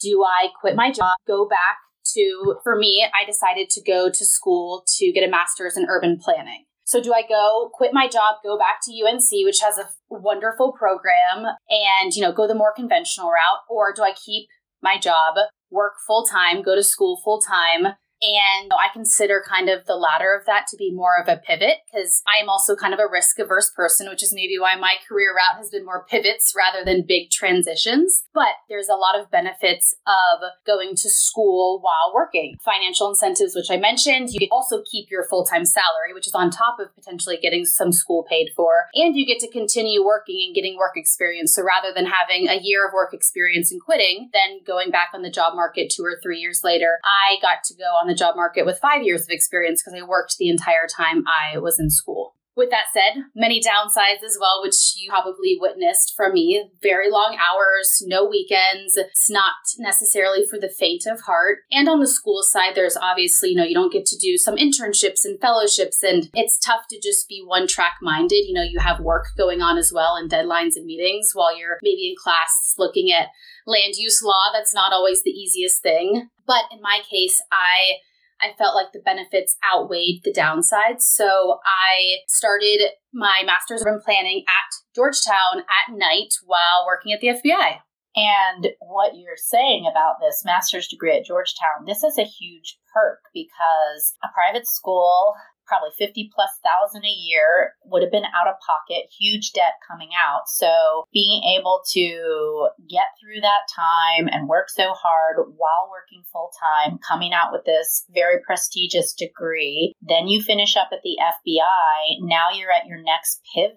do 0.00 0.24
I 0.24 0.48
quit 0.60 0.74
my 0.74 0.90
job, 0.90 1.14
go 1.28 1.46
back 1.46 1.76
to, 2.14 2.56
for 2.62 2.76
me, 2.76 3.06
I 3.12 3.24
decided 3.24 3.70
to 3.70 3.82
go 3.82 4.10
to 4.10 4.24
school 4.24 4.84
to 4.98 5.12
get 5.12 5.26
a 5.26 5.30
master's 5.30 5.76
in 5.76 5.86
urban 5.88 6.18
planning. 6.18 6.64
So 6.84 7.00
do 7.00 7.12
I 7.12 7.22
go 7.22 7.70
quit 7.72 7.92
my 7.92 8.08
job, 8.08 8.36
go 8.42 8.58
back 8.58 8.80
to 8.82 8.92
UNC, 8.92 9.44
which 9.44 9.60
has 9.62 9.78
a 9.78 9.88
wonderful 10.08 10.72
program, 10.72 11.46
and 11.68 12.12
you 12.12 12.20
know 12.20 12.32
go 12.32 12.48
the 12.48 12.54
more 12.54 12.72
conventional 12.74 13.28
route, 13.28 13.62
or 13.68 13.92
do 13.94 14.02
I 14.02 14.12
keep 14.12 14.48
my 14.82 14.98
job, 14.98 15.36
work 15.70 15.92
full 16.04 16.24
time, 16.26 16.62
go 16.62 16.74
to 16.74 16.82
school 16.82 17.20
full 17.22 17.40
time, 17.40 17.94
and 18.22 18.70
I 18.72 18.92
consider 18.92 19.42
kind 19.46 19.70
of 19.70 19.86
the 19.86 19.96
latter 19.96 20.36
of 20.38 20.44
that 20.46 20.66
to 20.68 20.76
be 20.76 20.92
more 20.92 21.16
of 21.20 21.28
a 21.28 21.40
pivot 21.40 21.78
because 21.90 22.22
I 22.28 22.42
am 22.42 22.48
also 22.48 22.76
kind 22.76 22.92
of 22.92 23.00
a 23.00 23.10
risk 23.10 23.38
averse 23.38 23.70
person, 23.70 24.08
which 24.08 24.22
is 24.22 24.34
maybe 24.34 24.58
why 24.58 24.76
my 24.76 24.96
career 25.08 25.34
route 25.34 25.56
has 25.56 25.70
been 25.70 25.84
more 25.84 26.04
pivots 26.04 26.52
rather 26.56 26.84
than 26.84 27.06
big 27.06 27.30
transitions. 27.30 28.24
But 28.34 28.60
there's 28.68 28.88
a 28.88 28.94
lot 28.94 29.18
of 29.18 29.30
benefits 29.30 29.94
of 30.06 30.40
going 30.66 30.96
to 30.96 31.08
school 31.08 31.80
while 31.80 32.12
working. 32.14 32.56
Financial 32.62 33.08
incentives, 33.08 33.54
which 33.54 33.70
I 33.70 33.78
mentioned, 33.78 34.28
you 34.32 34.48
also 34.52 34.82
keep 34.90 35.10
your 35.10 35.24
full 35.24 35.46
time 35.46 35.64
salary, 35.64 36.12
which 36.12 36.26
is 36.26 36.34
on 36.34 36.50
top 36.50 36.78
of 36.78 36.94
potentially 36.94 37.38
getting 37.40 37.64
some 37.64 37.92
school 37.92 38.26
paid 38.28 38.50
for. 38.54 38.88
And 38.94 39.16
you 39.16 39.24
get 39.26 39.40
to 39.40 39.50
continue 39.50 40.04
working 40.04 40.44
and 40.46 40.54
getting 40.54 40.76
work 40.76 40.92
experience. 40.96 41.54
So 41.54 41.62
rather 41.62 41.94
than 41.94 42.06
having 42.06 42.48
a 42.48 42.60
year 42.60 42.86
of 42.86 42.92
work 42.92 43.14
experience 43.14 43.72
and 43.72 43.80
quitting, 43.80 44.28
then 44.34 44.60
going 44.66 44.90
back 44.90 45.08
on 45.14 45.22
the 45.22 45.30
job 45.30 45.54
market 45.54 45.90
two 45.90 46.04
or 46.04 46.18
three 46.22 46.38
years 46.38 46.60
later, 46.62 46.98
I 47.02 47.40
got 47.40 47.64
to 47.64 47.74
go 47.74 47.84
on 47.84 48.09
the 48.10 48.14
job 48.14 48.36
market 48.36 48.66
with 48.66 48.78
five 48.80 49.02
years 49.02 49.22
of 49.22 49.30
experience 49.30 49.82
because 49.82 49.98
I 49.98 50.06
worked 50.06 50.36
the 50.38 50.50
entire 50.50 50.86
time 50.86 51.24
I 51.26 51.58
was 51.58 51.78
in 51.78 51.90
school. 51.90 52.34
With 52.56 52.70
that 52.70 52.92
said, 52.92 53.22
many 53.34 53.60
downsides 53.60 54.24
as 54.24 54.36
well, 54.38 54.60
which 54.60 54.74
you 54.96 55.08
probably 55.08 55.56
witnessed 55.58 56.14
from 56.16 56.34
me. 56.34 56.68
Very 56.82 57.10
long 57.10 57.38
hours, 57.40 58.02
no 58.04 58.28
weekends. 58.28 58.96
It's 58.96 59.30
not 59.30 59.54
necessarily 59.78 60.44
for 60.44 60.58
the 60.58 60.68
faint 60.68 61.04
of 61.06 61.22
heart. 61.22 61.60
And 61.70 61.88
on 61.88 62.00
the 62.00 62.08
school 62.08 62.42
side, 62.42 62.74
there's 62.74 62.96
obviously, 62.96 63.50
you 63.50 63.56
know, 63.56 63.64
you 63.64 63.72
don't 63.72 63.92
get 63.92 64.04
to 64.06 64.18
do 64.18 64.36
some 64.36 64.56
internships 64.56 65.24
and 65.24 65.40
fellowships, 65.40 66.02
and 66.02 66.28
it's 66.34 66.58
tough 66.58 66.82
to 66.90 67.00
just 67.00 67.28
be 67.28 67.42
one 67.42 67.68
track 67.68 67.94
minded. 68.02 68.44
You 68.46 68.54
know, 68.54 68.62
you 68.62 68.80
have 68.80 69.00
work 69.00 69.26
going 69.38 69.62
on 69.62 69.78
as 69.78 69.92
well 69.94 70.16
and 70.16 70.30
deadlines 70.30 70.74
and 70.74 70.84
meetings 70.84 71.30
while 71.32 71.56
you're 71.56 71.78
maybe 71.82 72.10
in 72.10 72.14
class 72.20 72.74
looking 72.76 73.12
at 73.12 73.28
land 73.66 73.94
use 73.96 74.22
law. 74.22 74.52
That's 74.52 74.74
not 74.74 74.92
always 74.92 75.22
the 75.22 75.30
easiest 75.30 75.82
thing. 75.82 76.28
But 76.46 76.64
in 76.72 76.80
my 76.80 77.00
case, 77.08 77.40
I 77.52 77.98
I 78.42 78.54
felt 78.56 78.74
like 78.74 78.92
the 78.92 79.00
benefits 79.04 79.56
outweighed 79.70 80.22
the 80.24 80.32
downsides. 80.32 81.02
So 81.02 81.58
I 81.64 82.24
started 82.26 82.88
my 83.12 83.42
master's 83.44 83.84
in 83.84 84.00
planning 84.02 84.44
at 84.48 84.94
Georgetown 84.94 85.60
at 85.60 85.94
night 85.94 86.34
while 86.44 86.86
working 86.86 87.12
at 87.12 87.20
the 87.20 87.28
FBI. 87.28 87.80
And 88.16 88.68
what 88.80 89.12
you're 89.16 89.36
saying 89.36 89.86
about 89.90 90.16
this 90.20 90.42
master's 90.44 90.88
degree 90.88 91.16
at 91.16 91.24
Georgetown, 91.24 91.84
this 91.86 92.02
is 92.02 92.18
a 92.18 92.24
huge 92.24 92.76
perk 92.92 93.20
because 93.32 94.14
a 94.24 94.28
private 94.34 94.66
school 94.66 95.34
probably 95.66 95.90
50 95.98 96.30
plus 96.34 96.50
thousand 96.64 97.04
a 97.04 97.08
year 97.08 97.74
would 97.84 98.02
have 98.02 98.12
been 98.12 98.24
out 98.24 98.48
of 98.48 98.54
pocket, 98.60 99.10
huge 99.10 99.52
debt 99.52 99.80
coming 99.86 100.10
out. 100.16 100.48
So 100.48 101.04
being 101.12 101.42
able 101.58 101.82
to 101.92 102.68
get 102.88 103.14
through 103.20 103.40
that 103.40 103.68
time 103.74 104.28
and 104.30 104.48
work 104.48 104.68
so 104.68 104.92
hard 104.92 105.36
while 105.56 105.90
working 105.90 106.22
full 106.32 106.50
time, 106.58 106.98
coming 107.06 107.32
out 107.32 107.52
with 107.52 107.64
this 107.64 108.04
very 108.12 108.40
prestigious 108.44 109.12
degree, 109.12 109.94
then 110.02 110.28
you 110.28 110.42
finish 110.42 110.76
up 110.76 110.88
at 110.92 111.02
the 111.02 111.16
FBI. 111.20 112.18
Now 112.20 112.46
you're 112.54 112.72
at 112.72 112.86
your 112.86 113.02
next 113.02 113.42
pivot. 113.54 113.76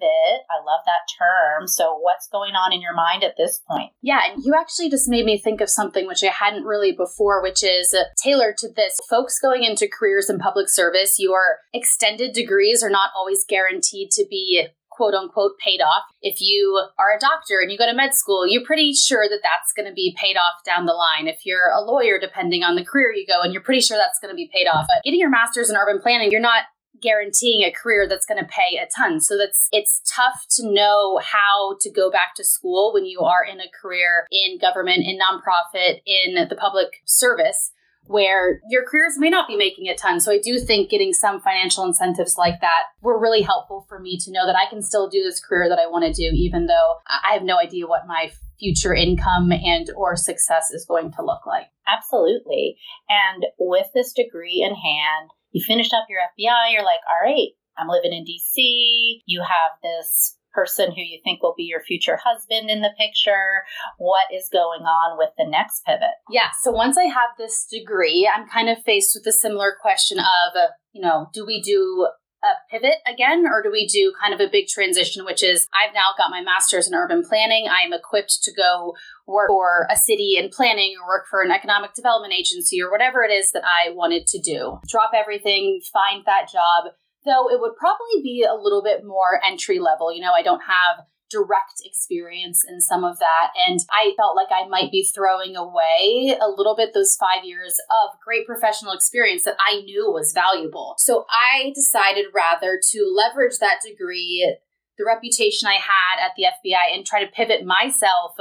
I 0.49 0.59
love 0.65 0.81
that 0.85 1.05
term. 1.17 1.67
So 1.67 1.97
what's 1.99 2.27
going 2.27 2.53
on 2.55 2.73
in 2.73 2.81
your 2.81 2.95
mind 2.95 3.23
at 3.23 3.35
this 3.37 3.61
point? 3.69 3.91
Yeah, 4.01 4.19
and 4.25 4.43
you 4.43 4.53
actually 4.59 4.89
just 4.89 5.09
made 5.09 5.25
me 5.25 5.37
think 5.37 5.61
of 5.61 5.69
something 5.69 6.07
which 6.07 6.23
I 6.23 6.27
hadn't 6.27 6.65
really 6.65 6.91
before, 6.91 7.41
which 7.41 7.63
is 7.63 7.93
uh, 7.93 8.03
tailored 8.21 8.57
to 8.57 8.69
this. 8.69 8.99
Folks 9.09 9.39
going 9.39 9.63
into 9.63 9.87
careers 9.87 10.29
in 10.29 10.39
public 10.39 10.69
service, 10.69 11.17
you 11.19 11.33
are 11.33 11.59
extended 11.83 12.31
degrees 12.31 12.81
are 12.81 12.89
not 12.89 13.09
always 13.13 13.43
guaranteed 13.43 14.09
to 14.11 14.25
be 14.29 14.67
quote 14.89 15.13
unquote 15.13 15.57
paid 15.59 15.81
off. 15.81 16.03
If 16.21 16.39
you 16.39 16.87
are 16.97 17.17
a 17.17 17.19
doctor 17.19 17.59
and 17.59 17.71
you 17.71 17.77
go 17.77 17.85
to 17.85 17.95
med 17.95 18.13
school, 18.13 18.47
you're 18.47 18.63
pretty 18.63 18.93
sure 18.93 19.27
that 19.27 19.41
that's 19.43 19.73
going 19.75 19.89
to 19.89 19.93
be 19.93 20.15
paid 20.17 20.37
off 20.37 20.63
down 20.65 20.85
the 20.85 20.93
line. 20.93 21.27
If 21.27 21.45
you're 21.45 21.71
a 21.71 21.81
lawyer, 21.81 22.19
depending 22.19 22.63
on 22.63 22.75
the 22.75 22.85
career 22.85 23.11
you 23.11 23.25
go, 23.27 23.41
and 23.41 23.51
you're 23.51 23.63
pretty 23.63 23.81
sure 23.81 23.97
that's 23.97 24.19
going 24.19 24.31
to 24.31 24.35
be 24.35 24.49
paid 24.53 24.67
off. 24.67 24.85
But 24.87 25.03
getting 25.03 25.19
your 25.19 25.29
master's 25.29 25.69
in 25.69 25.75
urban 25.75 25.99
planning, 25.99 26.31
you're 26.31 26.39
not 26.39 26.63
guaranteeing 27.01 27.63
a 27.63 27.71
career 27.71 28.07
that's 28.07 28.25
going 28.25 28.39
to 28.39 28.47
pay 28.47 28.77
a 28.77 28.87
ton. 28.95 29.19
So 29.19 29.37
that's 29.37 29.67
it's 29.73 30.01
tough 30.15 30.45
to 30.51 30.71
know 30.71 31.19
how 31.21 31.75
to 31.81 31.91
go 31.91 32.09
back 32.09 32.35
to 32.35 32.45
school 32.45 32.93
when 32.93 33.05
you 33.05 33.21
are 33.21 33.43
in 33.43 33.59
a 33.59 33.71
career 33.81 34.27
in 34.31 34.57
government, 34.59 35.03
in 35.05 35.19
nonprofit, 35.19 36.01
in 36.05 36.47
the 36.47 36.55
public 36.55 37.01
service 37.05 37.71
where 38.05 38.59
your 38.69 38.83
careers 38.83 39.17
may 39.17 39.29
not 39.29 39.47
be 39.47 39.55
making 39.55 39.87
a 39.87 39.95
ton. 39.95 40.19
So 40.19 40.31
I 40.31 40.39
do 40.43 40.59
think 40.59 40.89
getting 40.89 41.13
some 41.13 41.39
financial 41.39 41.85
incentives 41.85 42.35
like 42.37 42.59
that 42.61 42.83
were 43.01 43.19
really 43.19 43.41
helpful 43.41 43.85
for 43.87 43.99
me 43.99 44.17
to 44.19 44.31
know 44.31 44.45
that 44.45 44.57
I 44.57 44.69
can 44.69 44.81
still 44.81 45.09
do 45.09 45.23
this 45.23 45.39
career 45.39 45.69
that 45.69 45.79
I 45.79 45.87
want 45.87 46.05
to 46.05 46.13
do, 46.13 46.29
even 46.35 46.67
though 46.67 46.95
I 47.07 47.33
have 47.33 47.43
no 47.43 47.57
idea 47.57 47.87
what 47.87 48.07
my 48.07 48.31
future 48.59 48.93
income 48.93 49.51
and 49.51 49.89
or 49.95 50.15
success 50.15 50.69
is 50.71 50.85
going 50.85 51.11
to 51.13 51.23
look 51.23 51.45
like. 51.45 51.67
Absolutely. 51.87 52.77
And 53.09 53.45
with 53.59 53.87
this 53.93 54.13
degree 54.13 54.61
in 54.61 54.75
hand, 54.75 55.29
you 55.51 55.63
finished 55.65 55.93
up 55.93 56.05
your 56.09 56.19
FBI, 56.19 56.71
you're 56.71 56.83
like, 56.83 57.01
all 57.09 57.29
right, 57.29 57.49
I'm 57.77 57.87
living 57.87 58.13
in 58.13 58.25
DC. 58.25 59.21
You 59.25 59.41
have 59.41 59.71
this 59.81 60.37
person 60.53 60.91
who 60.91 61.01
you 61.01 61.19
think 61.23 61.41
will 61.41 61.55
be 61.57 61.63
your 61.63 61.81
future 61.81 62.19
husband 62.23 62.69
in 62.69 62.81
the 62.81 62.91
picture? 62.97 63.63
What 63.97 64.27
is 64.33 64.49
going 64.51 64.81
on 64.81 65.17
with 65.17 65.29
the 65.37 65.47
next 65.47 65.85
pivot? 65.85 66.15
Yeah, 66.29 66.49
so 66.61 66.71
once 66.71 66.97
I 66.97 67.05
have 67.05 67.31
this 67.37 67.65
degree, 67.69 68.29
I'm 68.33 68.47
kind 68.47 68.69
of 68.69 68.83
faced 68.83 69.15
with 69.15 69.27
a 69.27 69.37
similar 69.37 69.75
question 69.81 70.19
of, 70.19 70.69
you 70.91 71.01
know, 71.01 71.27
do 71.33 71.45
we 71.45 71.61
do 71.61 72.07
a 72.43 72.53
pivot 72.69 72.97
again, 73.07 73.45
or 73.47 73.63
do 73.63 73.71
we 73.71 73.87
do 73.87 74.13
kind 74.19 74.33
of 74.33 74.39
a 74.41 74.51
big 74.51 74.67
transition, 74.67 75.23
which 75.23 75.41
is 75.41 75.67
I've 75.73 75.93
now 75.93 76.11
got 76.17 76.29
my 76.29 76.41
master's 76.41 76.87
in 76.87 76.93
urban 76.93 77.23
planning. 77.23 77.67
I'm 77.69 77.93
equipped 77.93 78.43
to 78.43 78.53
go 78.53 78.95
work 79.25 79.47
for 79.47 79.87
a 79.89 79.95
city 79.95 80.35
in 80.37 80.49
planning 80.49 80.95
or 81.01 81.07
work 81.07 81.25
for 81.29 81.41
an 81.41 81.51
economic 81.51 81.93
development 81.93 82.33
agency 82.33 82.81
or 82.81 82.91
whatever 82.91 83.23
it 83.23 83.31
is 83.31 83.51
that 83.53 83.63
I 83.63 83.91
wanted 83.91 84.27
to 84.27 84.39
do. 84.39 84.79
Drop 84.89 85.11
everything, 85.15 85.79
find 85.93 86.25
that 86.25 86.49
job, 86.51 86.91
though 87.25 87.49
it 87.49 87.59
would 87.59 87.75
probably 87.75 88.21
be 88.21 88.43
a 88.43 88.55
little 88.55 88.83
bit 88.83 89.03
more 89.03 89.39
entry 89.45 89.79
level. 89.79 90.13
You 90.13 90.21
know, 90.21 90.33
I 90.33 90.43
don't 90.43 90.61
have 90.61 91.05
direct 91.33 91.81
experience 91.83 92.63
in 92.67 92.79
some 92.79 93.03
of 93.03 93.17
that. 93.17 93.49
And 93.67 93.79
I 93.91 94.13
felt 94.15 94.35
like 94.35 94.49
I 94.51 94.67
might 94.67 94.91
be 94.91 95.03
throwing 95.03 95.55
away 95.55 96.37
a 96.39 96.47
little 96.47 96.75
bit 96.75 96.93
those 96.93 97.15
five 97.15 97.43
years 97.43 97.79
of 97.89 98.19
great 98.23 98.45
professional 98.45 98.93
experience 98.93 99.43
that 99.45 99.57
I 99.59 99.81
knew 99.81 100.11
was 100.11 100.31
valuable. 100.31 100.93
So 100.99 101.25
I 101.29 101.71
decided 101.73 102.25
rather 102.35 102.79
to 102.91 103.15
leverage 103.17 103.57
that 103.59 103.79
degree, 103.83 104.57
the 104.97 105.05
reputation 105.05 105.67
I 105.67 105.79
had 105.81 106.23
at 106.23 106.33
the 106.37 106.43
FBI, 106.43 106.95
and 106.95 107.03
try 107.03 107.23
to 107.23 107.31
pivot 107.31 107.65
myself. 107.65 108.35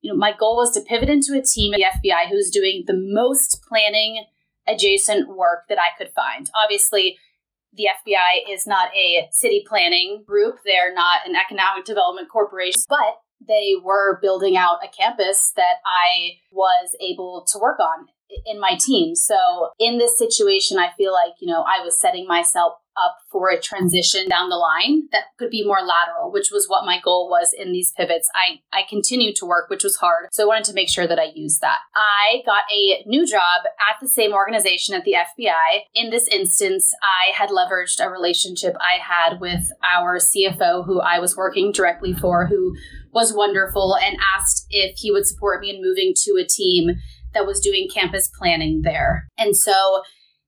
You 0.00 0.12
know, 0.12 0.18
my 0.18 0.32
goal 0.32 0.56
was 0.56 0.72
to 0.72 0.80
pivot 0.80 1.10
into 1.10 1.38
a 1.38 1.42
team 1.42 1.74
at 1.74 1.78
the 1.78 2.08
FBI 2.08 2.30
who's 2.30 2.50
doing 2.50 2.84
the 2.86 2.96
most 2.96 3.62
planning 3.68 4.24
adjacent 4.66 5.28
work 5.28 5.64
that 5.68 5.78
I 5.78 5.96
could 5.98 6.12
find. 6.14 6.50
Obviously, 6.54 7.18
the 7.74 7.84
FBI 7.84 8.52
is 8.52 8.66
not 8.66 8.88
a 8.94 9.28
city 9.30 9.64
planning 9.66 10.24
group. 10.26 10.58
They're 10.64 10.94
not 10.94 11.26
an 11.26 11.34
economic 11.36 11.84
development 11.84 12.28
corporation, 12.28 12.82
but 12.88 13.20
they 13.46 13.74
were 13.82 14.20
building 14.20 14.56
out 14.56 14.84
a 14.84 14.88
campus 14.88 15.52
that 15.56 15.76
I 15.84 16.38
was 16.50 16.96
able 17.00 17.44
to 17.52 17.58
work 17.58 17.78
on 17.80 18.06
in 18.46 18.60
my 18.60 18.76
team. 18.78 19.14
So 19.14 19.70
in 19.78 19.98
this 19.98 20.16
situation, 20.18 20.78
I 20.78 20.90
feel 20.96 21.12
like, 21.12 21.32
you 21.40 21.48
know, 21.48 21.62
I 21.62 21.84
was 21.84 22.00
setting 22.00 22.26
myself 22.26 22.74
up 22.96 23.18
for 23.30 23.50
a 23.50 23.60
transition 23.60 24.28
down 24.28 24.48
the 24.48 24.56
line 24.56 25.08
that 25.12 25.24
could 25.38 25.50
be 25.50 25.64
more 25.64 25.80
lateral, 25.80 26.30
which 26.30 26.50
was 26.52 26.68
what 26.68 26.84
my 26.84 27.00
goal 27.02 27.28
was 27.28 27.54
in 27.56 27.72
these 27.72 27.92
pivots. 27.96 28.28
I, 28.34 28.60
I 28.76 28.82
continued 28.88 29.36
to 29.36 29.46
work, 29.46 29.70
which 29.70 29.84
was 29.84 29.96
hard. 29.96 30.28
So 30.32 30.44
I 30.44 30.46
wanted 30.46 30.64
to 30.64 30.74
make 30.74 30.88
sure 30.88 31.06
that 31.06 31.18
I 31.18 31.32
used 31.34 31.60
that. 31.60 31.78
I 31.94 32.42
got 32.44 32.64
a 32.72 33.02
new 33.06 33.26
job 33.26 33.64
at 33.90 34.00
the 34.00 34.08
same 34.08 34.32
organization 34.32 34.94
at 34.94 35.04
the 35.04 35.14
FBI. 35.14 35.82
In 35.94 36.10
this 36.10 36.28
instance, 36.28 36.92
I 37.02 37.36
had 37.36 37.50
leveraged 37.50 38.04
a 38.04 38.10
relationship 38.10 38.74
I 38.80 38.98
had 39.02 39.40
with 39.40 39.70
our 39.82 40.18
CFO, 40.18 40.84
who 40.84 41.00
I 41.00 41.18
was 41.18 41.36
working 41.36 41.72
directly 41.72 42.12
for, 42.12 42.46
who 42.46 42.74
was 43.12 43.34
wonderful 43.34 43.96
and 43.96 44.16
asked 44.34 44.66
if 44.70 44.96
he 44.96 45.10
would 45.10 45.26
support 45.26 45.60
me 45.60 45.70
in 45.70 45.82
moving 45.82 46.14
to 46.24 46.42
a 46.42 46.46
team 46.46 46.96
that 47.34 47.46
was 47.46 47.60
doing 47.60 47.88
campus 47.92 48.30
planning 48.38 48.82
there. 48.82 49.28
And 49.38 49.56
so 49.56 50.02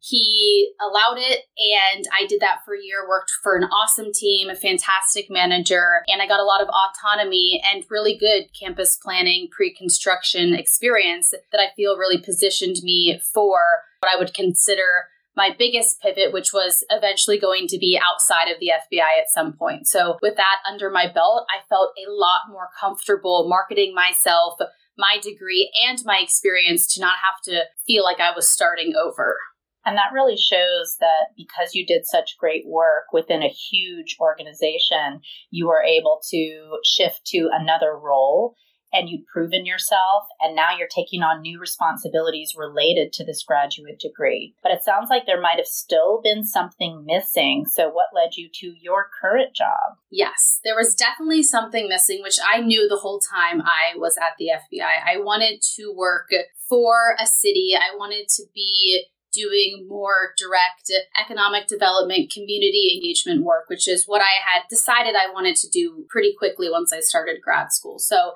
he 0.07 0.71
allowed 0.83 1.17
it, 1.17 1.45
and 1.57 2.05
I 2.13 2.27
did 2.27 2.41
that 2.41 2.59
for 2.65 2.75
a 2.75 2.83
year, 2.83 3.09
worked 3.09 3.31
for 3.43 3.57
an 3.57 3.65
awesome 3.65 4.13
team, 4.13 4.51
a 4.51 4.55
fantastic 4.55 5.31
manager, 5.31 6.03
and 6.09 6.21
I 6.21 6.27
got 6.27 6.41
a 6.41 6.45
lot 6.45 6.61
of 6.61 6.69
autonomy 6.69 7.63
and 7.73 7.85
really 7.89 8.15
good 8.15 8.49
campus 8.59 8.99
planning 9.03 9.49
pre 9.51 9.75
construction 9.75 10.55
experience 10.55 11.31
that 11.31 11.61
I 11.61 11.75
feel 11.75 11.97
really 11.97 12.21
positioned 12.21 12.77
me 12.83 13.19
for 13.33 13.61
what 14.01 14.15
I 14.15 14.19
would 14.19 14.35
consider 14.35 15.07
my 15.37 15.55
biggest 15.59 16.03
pivot, 16.03 16.35
which 16.35 16.53
was 16.53 16.85
eventually 16.91 17.39
going 17.39 17.67
to 17.69 17.79
be 17.79 17.99
outside 17.99 18.53
of 18.53 18.61
the 18.61 18.73
FBI 18.73 19.19
at 19.19 19.31
some 19.33 19.55
point. 19.55 19.89
So, 19.89 20.19
with 20.21 20.37
that 20.37 20.59
under 20.71 20.91
my 20.91 21.11
belt, 21.11 21.47
I 21.49 21.67
felt 21.71 21.95
a 21.97 22.13
lot 22.13 22.43
more 22.51 22.69
comfortable 22.79 23.49
marketing 23.49 23.95
myself, 23.95 24.59
my 24.99 25.17
degree, 25.23 25.73
and 25.89 25.99
my 26.05 26.19
experience 26.23 26.93
to 26.95 27.01
not 27.01 27.17
have 27.25 27.41
to 27.45 27.65
feel 27.87 28.05
like 28.05 28.21
I 28.21 28.33
was 28.37 28.51
starting 28.51 28.93
over. 28.95 29.39
And 29.85 29.97
that 29.97 30.12
really 30.12 30.37
shows 30.37 30.97
that 31.00 31.35
because 31.37 31.75
you 31.75 31.87
did 31.87 32.07
such 32.07 32.38
great 32.38 32.64
work 32.67 33.12
within 33.12 33.43
a 33.43 33.49
huge 33.49 34.17
organization, 34.21 35.21
you 35.50 35.67
were 35.67 35.83
able 35.83 36.21
to 36.31 36.79
shift 36.85 37.25
to 37.26 37.50
another 37.53 37.97
role 37.97 38.57
and 38.95 39.09
you'd 39.09 39.26
proven 39.26 39.67
yourself 39.67 40.23
and 40.41 40.55
now 40.55 40.69
you're 40.76 40.88
taking 40.88 41.23
on 41.23 41.43
new 41.43 41.59
responsibilities 41.59 42.55
related 42.57 43.12
to 43.12 43.25
this 43.25 43.43
graduate 43.43 43.99
degree. 43.99 44.55
But 44.62 44.73
it 44.73 44.85
sounds 44.85 45.09
like 45.11 45.26
there 45.26 45.41
might 45.41 45.57
have 45.57 45.67
still 45.67 46.21
been 46.23 46.45
something 46.45 47.05
missing. 47.05 47.67
So 47.67 47.88
what 47.88 48.14
led 48.14 48.37
you 48.37 48.49
to 48.61 48.73
your 48.81 49.09
current 49.21 49.55
job? 49.55 49.99
Yes, 50.11 50.61
there 50.64 50.76
was 50.76 50.95
definitely 50.95 51.43
something 51.43 51.88
missing 51.88 52.23
which 52.23 52.38
I 52.49 52.61
knew 52.61 52.88
the 52.88 52.97
whole 52.97 53.21
time 53.21 53.61
I 53.62 53.99
was 53.99 54.17
at 54.17 54.35
the 54.38 54.47
FBI. 54.47 54.85
I 55.05 55.19
wanted 55.19 55.61
to 55.76 55.93
work 55.95 56.31
for 56.69 57.17
a 57.21 57.26
city. 57.26 57.75
I 57.76 57.97
wanted 57.97 58.29
to 58.37 58.45
be 58.55 59.07
doing 59.35 59.87
more 59.88 60.33
direct 60.38 60.91
economic 61.21 61.67
development, 61.67 62.33
community 62.33 62.93
engagement 62.95 63.45
work, 63.45 63.64
which 63.69 63.88
is 63.88 64.05
what 64.07 64.21
I 64.21 64.41
had 64.45 64.62
decided 64.71 65.14
I 65.14 65.33
wanted 65.33 65.57
to 65.57 65.69
do 65.69 66.05
pretty 66.09 66.35
quickly 66.38 66.71
once 66.71 66.93
I 66.93 67.00
started 67.00 67.43
grad 67.43 67.73
school. 67.73 67.99
So 67.99 68.33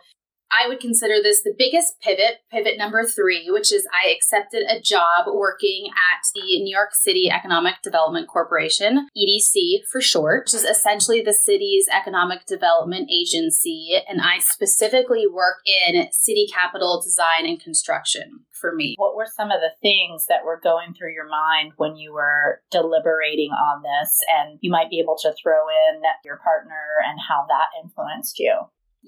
I 0.51 0.69
would 0.69 0.81
consider 0.81 1.15
this 1.23 1.43
the 1.43 1.55
biggest 1.57 2.01
pivot, 2.01 2.41
pivot 2.51 2.79
number 2.79 3.05
three, 3.05 3.51
which 3.51 3.73
is 3.73 3.87
I 3.93 4.11
accepted 4.11 4.63
a 4.69 4.81
job 4.81 5.27
working 5.33 5.89
at 5.89 6.25
the 6.35 6.63
New 6.63 6.75
York 6.75 6.95
City 6.95 7.31
Economic 7.31 7.83
Development 7.83 8.27
Corporation, 8.29 9.09
EDC 9.17 9.85
for 9.91 10.01
short, 10.01 10.45
which 10.47 10.55
is 10.55 10.65
essentially 10.65 11.21
the 11.21 11.33
city's 11.33 11.87
economic 11.89 12.47
development 12.47 13.11
agency. 13.11 14.01
And 14.09 14.21
I 14.21 14.39
specifically 14.39 15.27
work 15.27 15.59
in 15.67 16.07
city 16.13 16.47
capital 16.53 17.01
design 17.03 17.47
and 17.47 17.61
construction 17.61 18.41
for 18.53 18.75
me. 18.75 18.95
What 18.99 19.17
were 19.17 19.27
some 19.27 19.51
of 19.51 19.61
the 19.61 19.73
things 19.83 20.27
that 20.29 20.45
were 20.45 20.61
going 20.63 20.95
through 20.95 21.13
your 21.13 21.29
mind 21.29 21.73
when 21.77 21.97
you 21.97 22.13
were 22.13 22.63
deliberating 22.71 23.51
on 23.51 23.83
this? 23.83 24.19
And 24.29 24.59
you 24.63 24.71
might 24.71 24.91
be 24.91 25.01
able 25.01 25.17
to 25.23 25.35
throw 25.41 25.69
in 25.69 26.03
your 26.25 26.39
partner 26.39 26.99
and 27.07 27.19
how 27.29 27.47
that 27.49 27.69
influenced 27.83 28.39
you. 28.39 28.55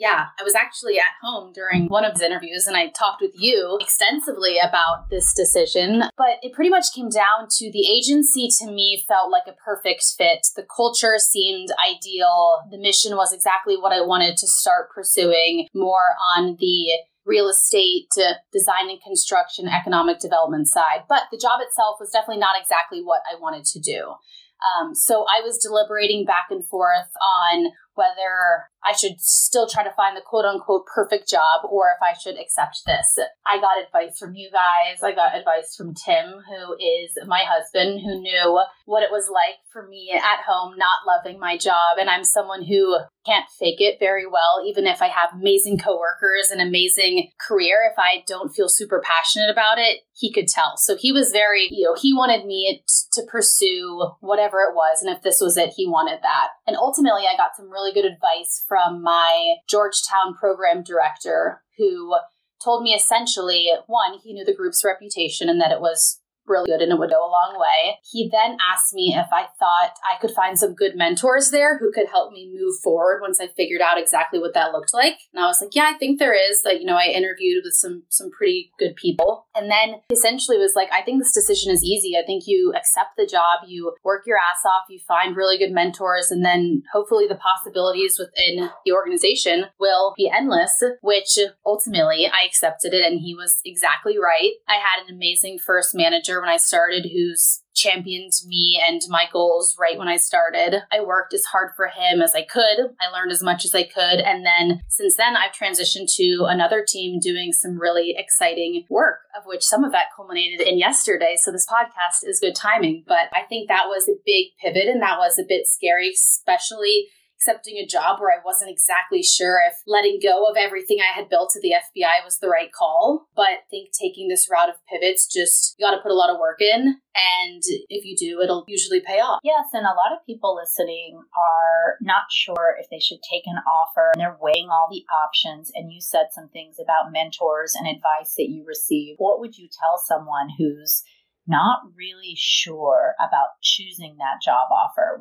Yeah, 0.00 0.28
I 0.40 0.42
was 0.42 0.54
actually 0.54 0.98
at 0.98 1.20
home 1.20 1.52
during 1.52 1.86
one 1.88 2.06
of 2.06 2.14
his 2.14 2.22
interviews 2.22 2.66
and 2.66 2.74
I 2.74 2.88
talked 2.88 3.20
with 3.20 3.32
you 3.34 3.76
extensively 3.82 4.56
about 4.56 5.10
this 5.10 5.34
decision. 5.34 6.04
But 6.16 6.40
it 6.40 6.54
pretty 6.54 6.70
much 6.70 6.86
came 6.96 7.10
down 7.10 7.48
to 7.58 7.70
the 7.70 7.86
agency 7.86 8.48
to 8.60 8.70
me 8.70 9.04
felt 9.06 9.30
like 9.30 9.42
a 9.46 9.52
perfect 9.62 10.02
fit. 10.16 10.46
The 10.56 10.64
culture 10.74 11.18
seemed 11.18 11.68
ideal. 11.78 12.62
The 12.70 12.78
mission 12.78 13.14
was 13.14 13.34
exactly 13.34 13.76
what 13.76 13.92
I 13.92 14.00
wanted 14.00 14.38
to 14.38 14.48
start 14.48 14.88
pursuing 14.90 15.68
more 15.74 16.16
on 16.34 16.56
the 16.58 16.92
real 17.26 17.50
estate, 17.50 18.08
design 18.54 18.88
and 18.88 19.02
construction, 19.02 19.68
economic 19.68 20.18
development 20.18 20.68
side. 20.68 21.04
But 21.10 21.24
the 21.30 21.36
job 21.36 21.60
itself 21.60 21.96
was 22.00 22.08
definitely 22.10 22.40
not 22.40 22.58
exactly 22.58 23.02
what 23.02 23.20
I 23.30 23.38
wanted 23.38 23.66
to 23.66 23.78
do. 23.78 24.14
Um, 24.60 24.94
so 24.94 25.24
I 25.24 25.40
was 25.44 25.58
deliberating 25.58 26.24
back 26.24 26.46
and 26.50 26.66
forth 26.66 27.08
on 27.20 27.72
whether 27.94 28.64
I 28.84 28.92
should 28.92 29.20
still 29.20 29.68
try 29.68 29.84
to 29.84 29.92
find 29.92 30.16
the 30.16 30.22
quote 30.24 30.44
unquote 30.44 30.86
perfect 30.86 31.28
job 31.28 31.64
or 31.70 31.86
if 31.94 32.02
I 32.02 32.18
should 32.18 32.38
accept 32.38 32.82
this. 32.86 33.18
I 33.46 33.60
got 33.60 33.82
advice 33.82 34.18
from 34.18 34.34
you 34.34 34.50
guys. 34.50 35.02
I 35.02 35.12
got 35.14 35.36
advice 35.36 35.74
from 35.76 35.94
Tim, 35.94 36.42
who 36.48 36.74
is 36.74 37.12
my 37.26 37.42
husband, 37.46 38.00
who 38.00 38.20
knew 38.20 38.62
what 38.86 39.02
it 39.02 39.10
was 39.10 39.30
like 39.32 39.56
for 39.72 39.86
me 39.86 40.10
at 40.12 40.44
home 40.46 40.74
not 40.76 41.06
loving 41.06 41.38
my 41.38 41.56
job. 41.56 41.98
And 41.98 42.08
I'm 42.08 42.24
someone 42.24 42.64
who 42.64 42.98
can't 43.26 43.46
fake 43.58 43.80
it 43.80 43.98
very 44.00 44.26
well, 44.26 44.64
even 44.66 44.86
if 44.86 45.02
I 45.02 45.08
have 45.08 45.30
amazing 45.34 45.78
coworkers 45.78 46.50
and 46.50 46.60
amazing 46.60 47.30
career. 47.46 47.90
If 47.90 47.98
I 47.98 48.24
don't 48.26 48.52
feel 48.52 48.68
super 48.68 49.02
passionate 49.04 49.50
about 49.50 49.78
it, 49.78 50.00
he 50.14 50.32
could 50.32 50.48
tell. 50.48 50.76
So 50.76 50.96
he 50.96 51.12
was 51.12 51.30
very, 51.30 51.68
you 51.70 51.84
know, 51.84 51.94
he 52.00 52.14
wanted 52.14 52.46
me 52.46 52.82
to 53.12 53.22
pursue 53.30 54.10
whatever 54.20 54.58
it 54.60 54.74
was. 54.74 55.02
And 55.02 55.14
if 55.14 55.22
this 55.22 55.40
was 55.40 55.56
it, 55.56 55.74
he 55.76 55.86
wanted 55.86 56.20
that. 56.22 56.48
And 56.66 56.76
ultimately, 56.76 57.22
I 57.22 57.36
got 57.36 57.56
some 57.56 57.70
really 57.70 57.92
good 57.92 58.04
advice 58.04 58.64
from 58.70 59.02
my 59.02 59.56
Georgetown 59.68 60.32
program 60.38 60.84
director 60.84 61.60
who 61.76 62.14
told 62.62 62.84
me 62.84 62.94
essentially 62.94 63.68
one, 63.88 64.20
he 64.22 64.32
knew 64.32 64.44
the 64.44 64.54
group's 64.54 64.84
reputation 64.84 65.48
and 65.48 65.60
that 65.60 65.72
it 65.72 65.80
was 65.80 66.19
really 66.50 66.68
good 66.68 66.82
and 66.82 66.92
it 66.92 66.98
would 66.98 67.10
go 67.10 67.24
a 67.24 67.30
long 67.30 67.56
way. 67.58 67.98
He 68.02 68.28
then 68.30 68.58
asked 68.60 68.92
me 68.92 69.14
if 69.16 69.28
I 69.32 69.46
thought 69.58 69.94
I 70.04 70.20
could 70.20 70.32
find 70.32 70.58
some 70.58 70.74
good 70.74 70.96
mentors 70.96 71.50
there 71.50 71.78
who 71.78 71.92
could 71.92 72.08
help 72.08 72.32
me 72.32 72.52
move 72.52 72.74
forward 72.82 73.20
once 73.22 73.40
I 73.40 73.46
figured 73.46 73.80
out 73.80 73.98
exactly 73.98 74.38
what 74.38 74.54
that 74.54 74.72
looked 74.72 74.92
like. 74.92 75.18
And 75.32 75.42
I 75.42 75.46
was 75.46 75.60
like, 75.60 75.74
yeah, 75.74 75.92
I 75.94 75.98
think 75.98 76.18
there 76.18 76.34
is. 76.34 76.62
Like, 76.64 76.80
you 76.80 76.86
know, 76.86 76.96
I 76.96 77.06
interviewed 77.06 77.62
with 77.64 77.74
some 77.74 78.02
some 78.08 78.30
pretty 78.30 78.72
good 78.78 78.96
people. 78.96 79.46
And 79.54 79.70
then 79.70 80.00
essentially 80.10 80.58
was 80.58 80.74
like, 80.74 80.90
I 80.92 81.02
think 81.02 81.22
this 81.22 81.32
decision 81.32 81.72
is 81.72 81.84
easy. 81.84 82.16
I 82.16 82.26
think 82.26 82.44
you 82.46 82.72
accept 82.76 83.16
the 83.16 83.26
job, 83.26 83.66
you 83.66 83.94
work 84.04 84.24
your 84.26 84.38
ass 84.38 84.64
off, 84.66 84.90
you 84.90 84.98
find 85.06 85.36
really 85.36 85.58
good 85.58 85.72
mentors, 85.72 86.30
and 86.30 86.44
then 86.44 86.82
hopefully 86.92 87.26
the 87.28 87.36
possibilities 87.36 88.18
within 88.18 88.70
the 88.84 88.92
organization 88.92 89.66
will 89.78 90.14
be 90.16 90.30
endless, 90.34 90.82
which 91.02 91.38
ultimately 91.64 92.26
I 92.26 92.46
accepted 92.46 92.94
it 92.94 93.04
and 93.04 93.20
he 93.20 93.34
was 93.34 93.60
exactly 93.64 94.18
right. 94.18 94.52
I 94.68 94.74
had 94.74 95.06
an 95.06 95.14
amazing 95.14 95.58
first 95.58 95.94
manager 95.94 96.39
when 96.40 96.50
I 96.50 96.56
started 96.56 97.10
who's 97.12 97.62
championed 97.74 98.32
me 98.46 98.80
and 98.86 99.00
my 99.08 99.24
goals 99.32 99.76
right 99.80 99.98
when 99.98 100.08
I 100.08 100.16
started. 100.16 100.82
I 100.92 101.00
worked 101.00 101.32
as 101.32 101.44
hard 101.44 101.70
for 101.76 101.86
him 101.86 102.20
as 102.20 102.34
I 102.34 102.42
could. 102.42 102.62
I 103.00 103.10
learned 103.12 103.32
as 103.32 103.42
much 103.42 103.64
as 103.64 103.74
I 103.74 103.84
could. 103.84 104.20
And 104.20 104.44
then 104.44 104.80
since 104.88 105.16
then, 105.16 105.36
I've 105.36 105.52
transitioned 105.52 106.14
to 106.16 106.46
another 106.48 106.84
team 106.86 107.20
doing 107.20 107.52
some 107.52 107.80
really 107.80 108.14
exciting 108.16 108.84
work, 108.90 109.20
of 109.38 109.44
which 109.46 109.62
some 109.62 109.84
of 109.84 109.92
that 109.92 110.06
culminated 110.14 110.66
in 110.66 110.78
yesterday. 110.78 111.36
So 111.38 111.50
this 111.50 111.66
podcast 111.66 112.28
is 112.28 112.40
good 112.40 112.54
timing. 112.54 113.04
But 113.06 113.28
I 113.32 113.42
think 113.48 113.68
that 113.68 113.86
was 113.86 114.08
a 114.08 114.20
big 114.26 114.48
pivot 114.60 114.88
and 114.88 115.02
that 115.02 115.18
was 115.18 115.38
a 115.38 115.44
bit 115.48 115.66
scary, 115.66 116.10
especially 116.10 117.06
accepting 117.40 117.76
a 117.76 117.86
job 117.86 118.20
where 118.20 118.30
I 118.30 118.44
wasn't 118.44 118.70
exactly 118.70 119.22
sure 119.22 119.60
if 119.66 119.80
letting 119.86 120.20
go 120.22 120.44
of 120.44 120.56
everything 120.58 120.98
I 121.00 121.18
had 121.18 121.30
built 121.30 121.56
at 121.56 121.62
the 121.62 121.72
FBI 121.72 122.24
was 122.24 122.38
the 122.38 122.48
right 122.48 122.70
call. 122.70 123.28
But 123.34 123.44
I 123.44 123.56
think 123.70 123.90
taking 123.92 124.28
this 124.28 124.48
route 124.50 124.68
of 124.68 124.76
pivots, 124.86 125.26
just 125.26 125.76
you 125.78 125.86
got 125.86 125.96
to 125.96 126.02
put 126.02 126.12
a 126.12 126.14
lot 126.14 126.30
of 126.30 126.38
work 126.38 126.60
in. 126.60 127.00
And 127.16 127.62
if 127.88 128.04
you 128.04 128.14
do, 128.16 128.40
it'll 128.42 128.64
usually 128.68 129.00
pay 129.00 129.20
off. 129.20 129.40
Yes. 129.42 129.66
And 129.72 129.86
a 129.86 129.96
lot 129.96 130.12
of 130.12 130.24
people 130.26 130.54
listening 130.54 131.16
are 131.16 131.96
not 132.00 132.30
sure 132.30 132.76
if 132.78 132.88
they 132.90 133.00
should 133.00 133.20
take 133.28 133.46
an 133.46 133.56
offer 133.66 134.12
and 134.12 134.20
they're 134.20 134.36
weighing 134.40 134.68
all 134.70 134.88
the 134.90 135.04
options. 135.24 135.72
And 135.74 135.90
you 135.90 136.00
said 136.00 136.26
some 136.32 136.48
things 136.48 136.76
about 136.78 137.10
mentors 137.10 137.74
and 137.74 137.88
advice 137.88 138.34
that 138.36 138.50
you 138.50 138.64
receive. 138.66 139.16
What 139.18 139.40
would 139.40 139.56
you 139.56 139.68
tell 139.68 139.98
someone 139.98 140.50
who's 140.58 141.02
not 141.50 141.80
really 141.96 142.34
sure 142.36 143.14
about 143.18 143.60
choosing 143.60 144.16
that 144.18 144.40
job 144.42 144.70
offer. 144.70 145.20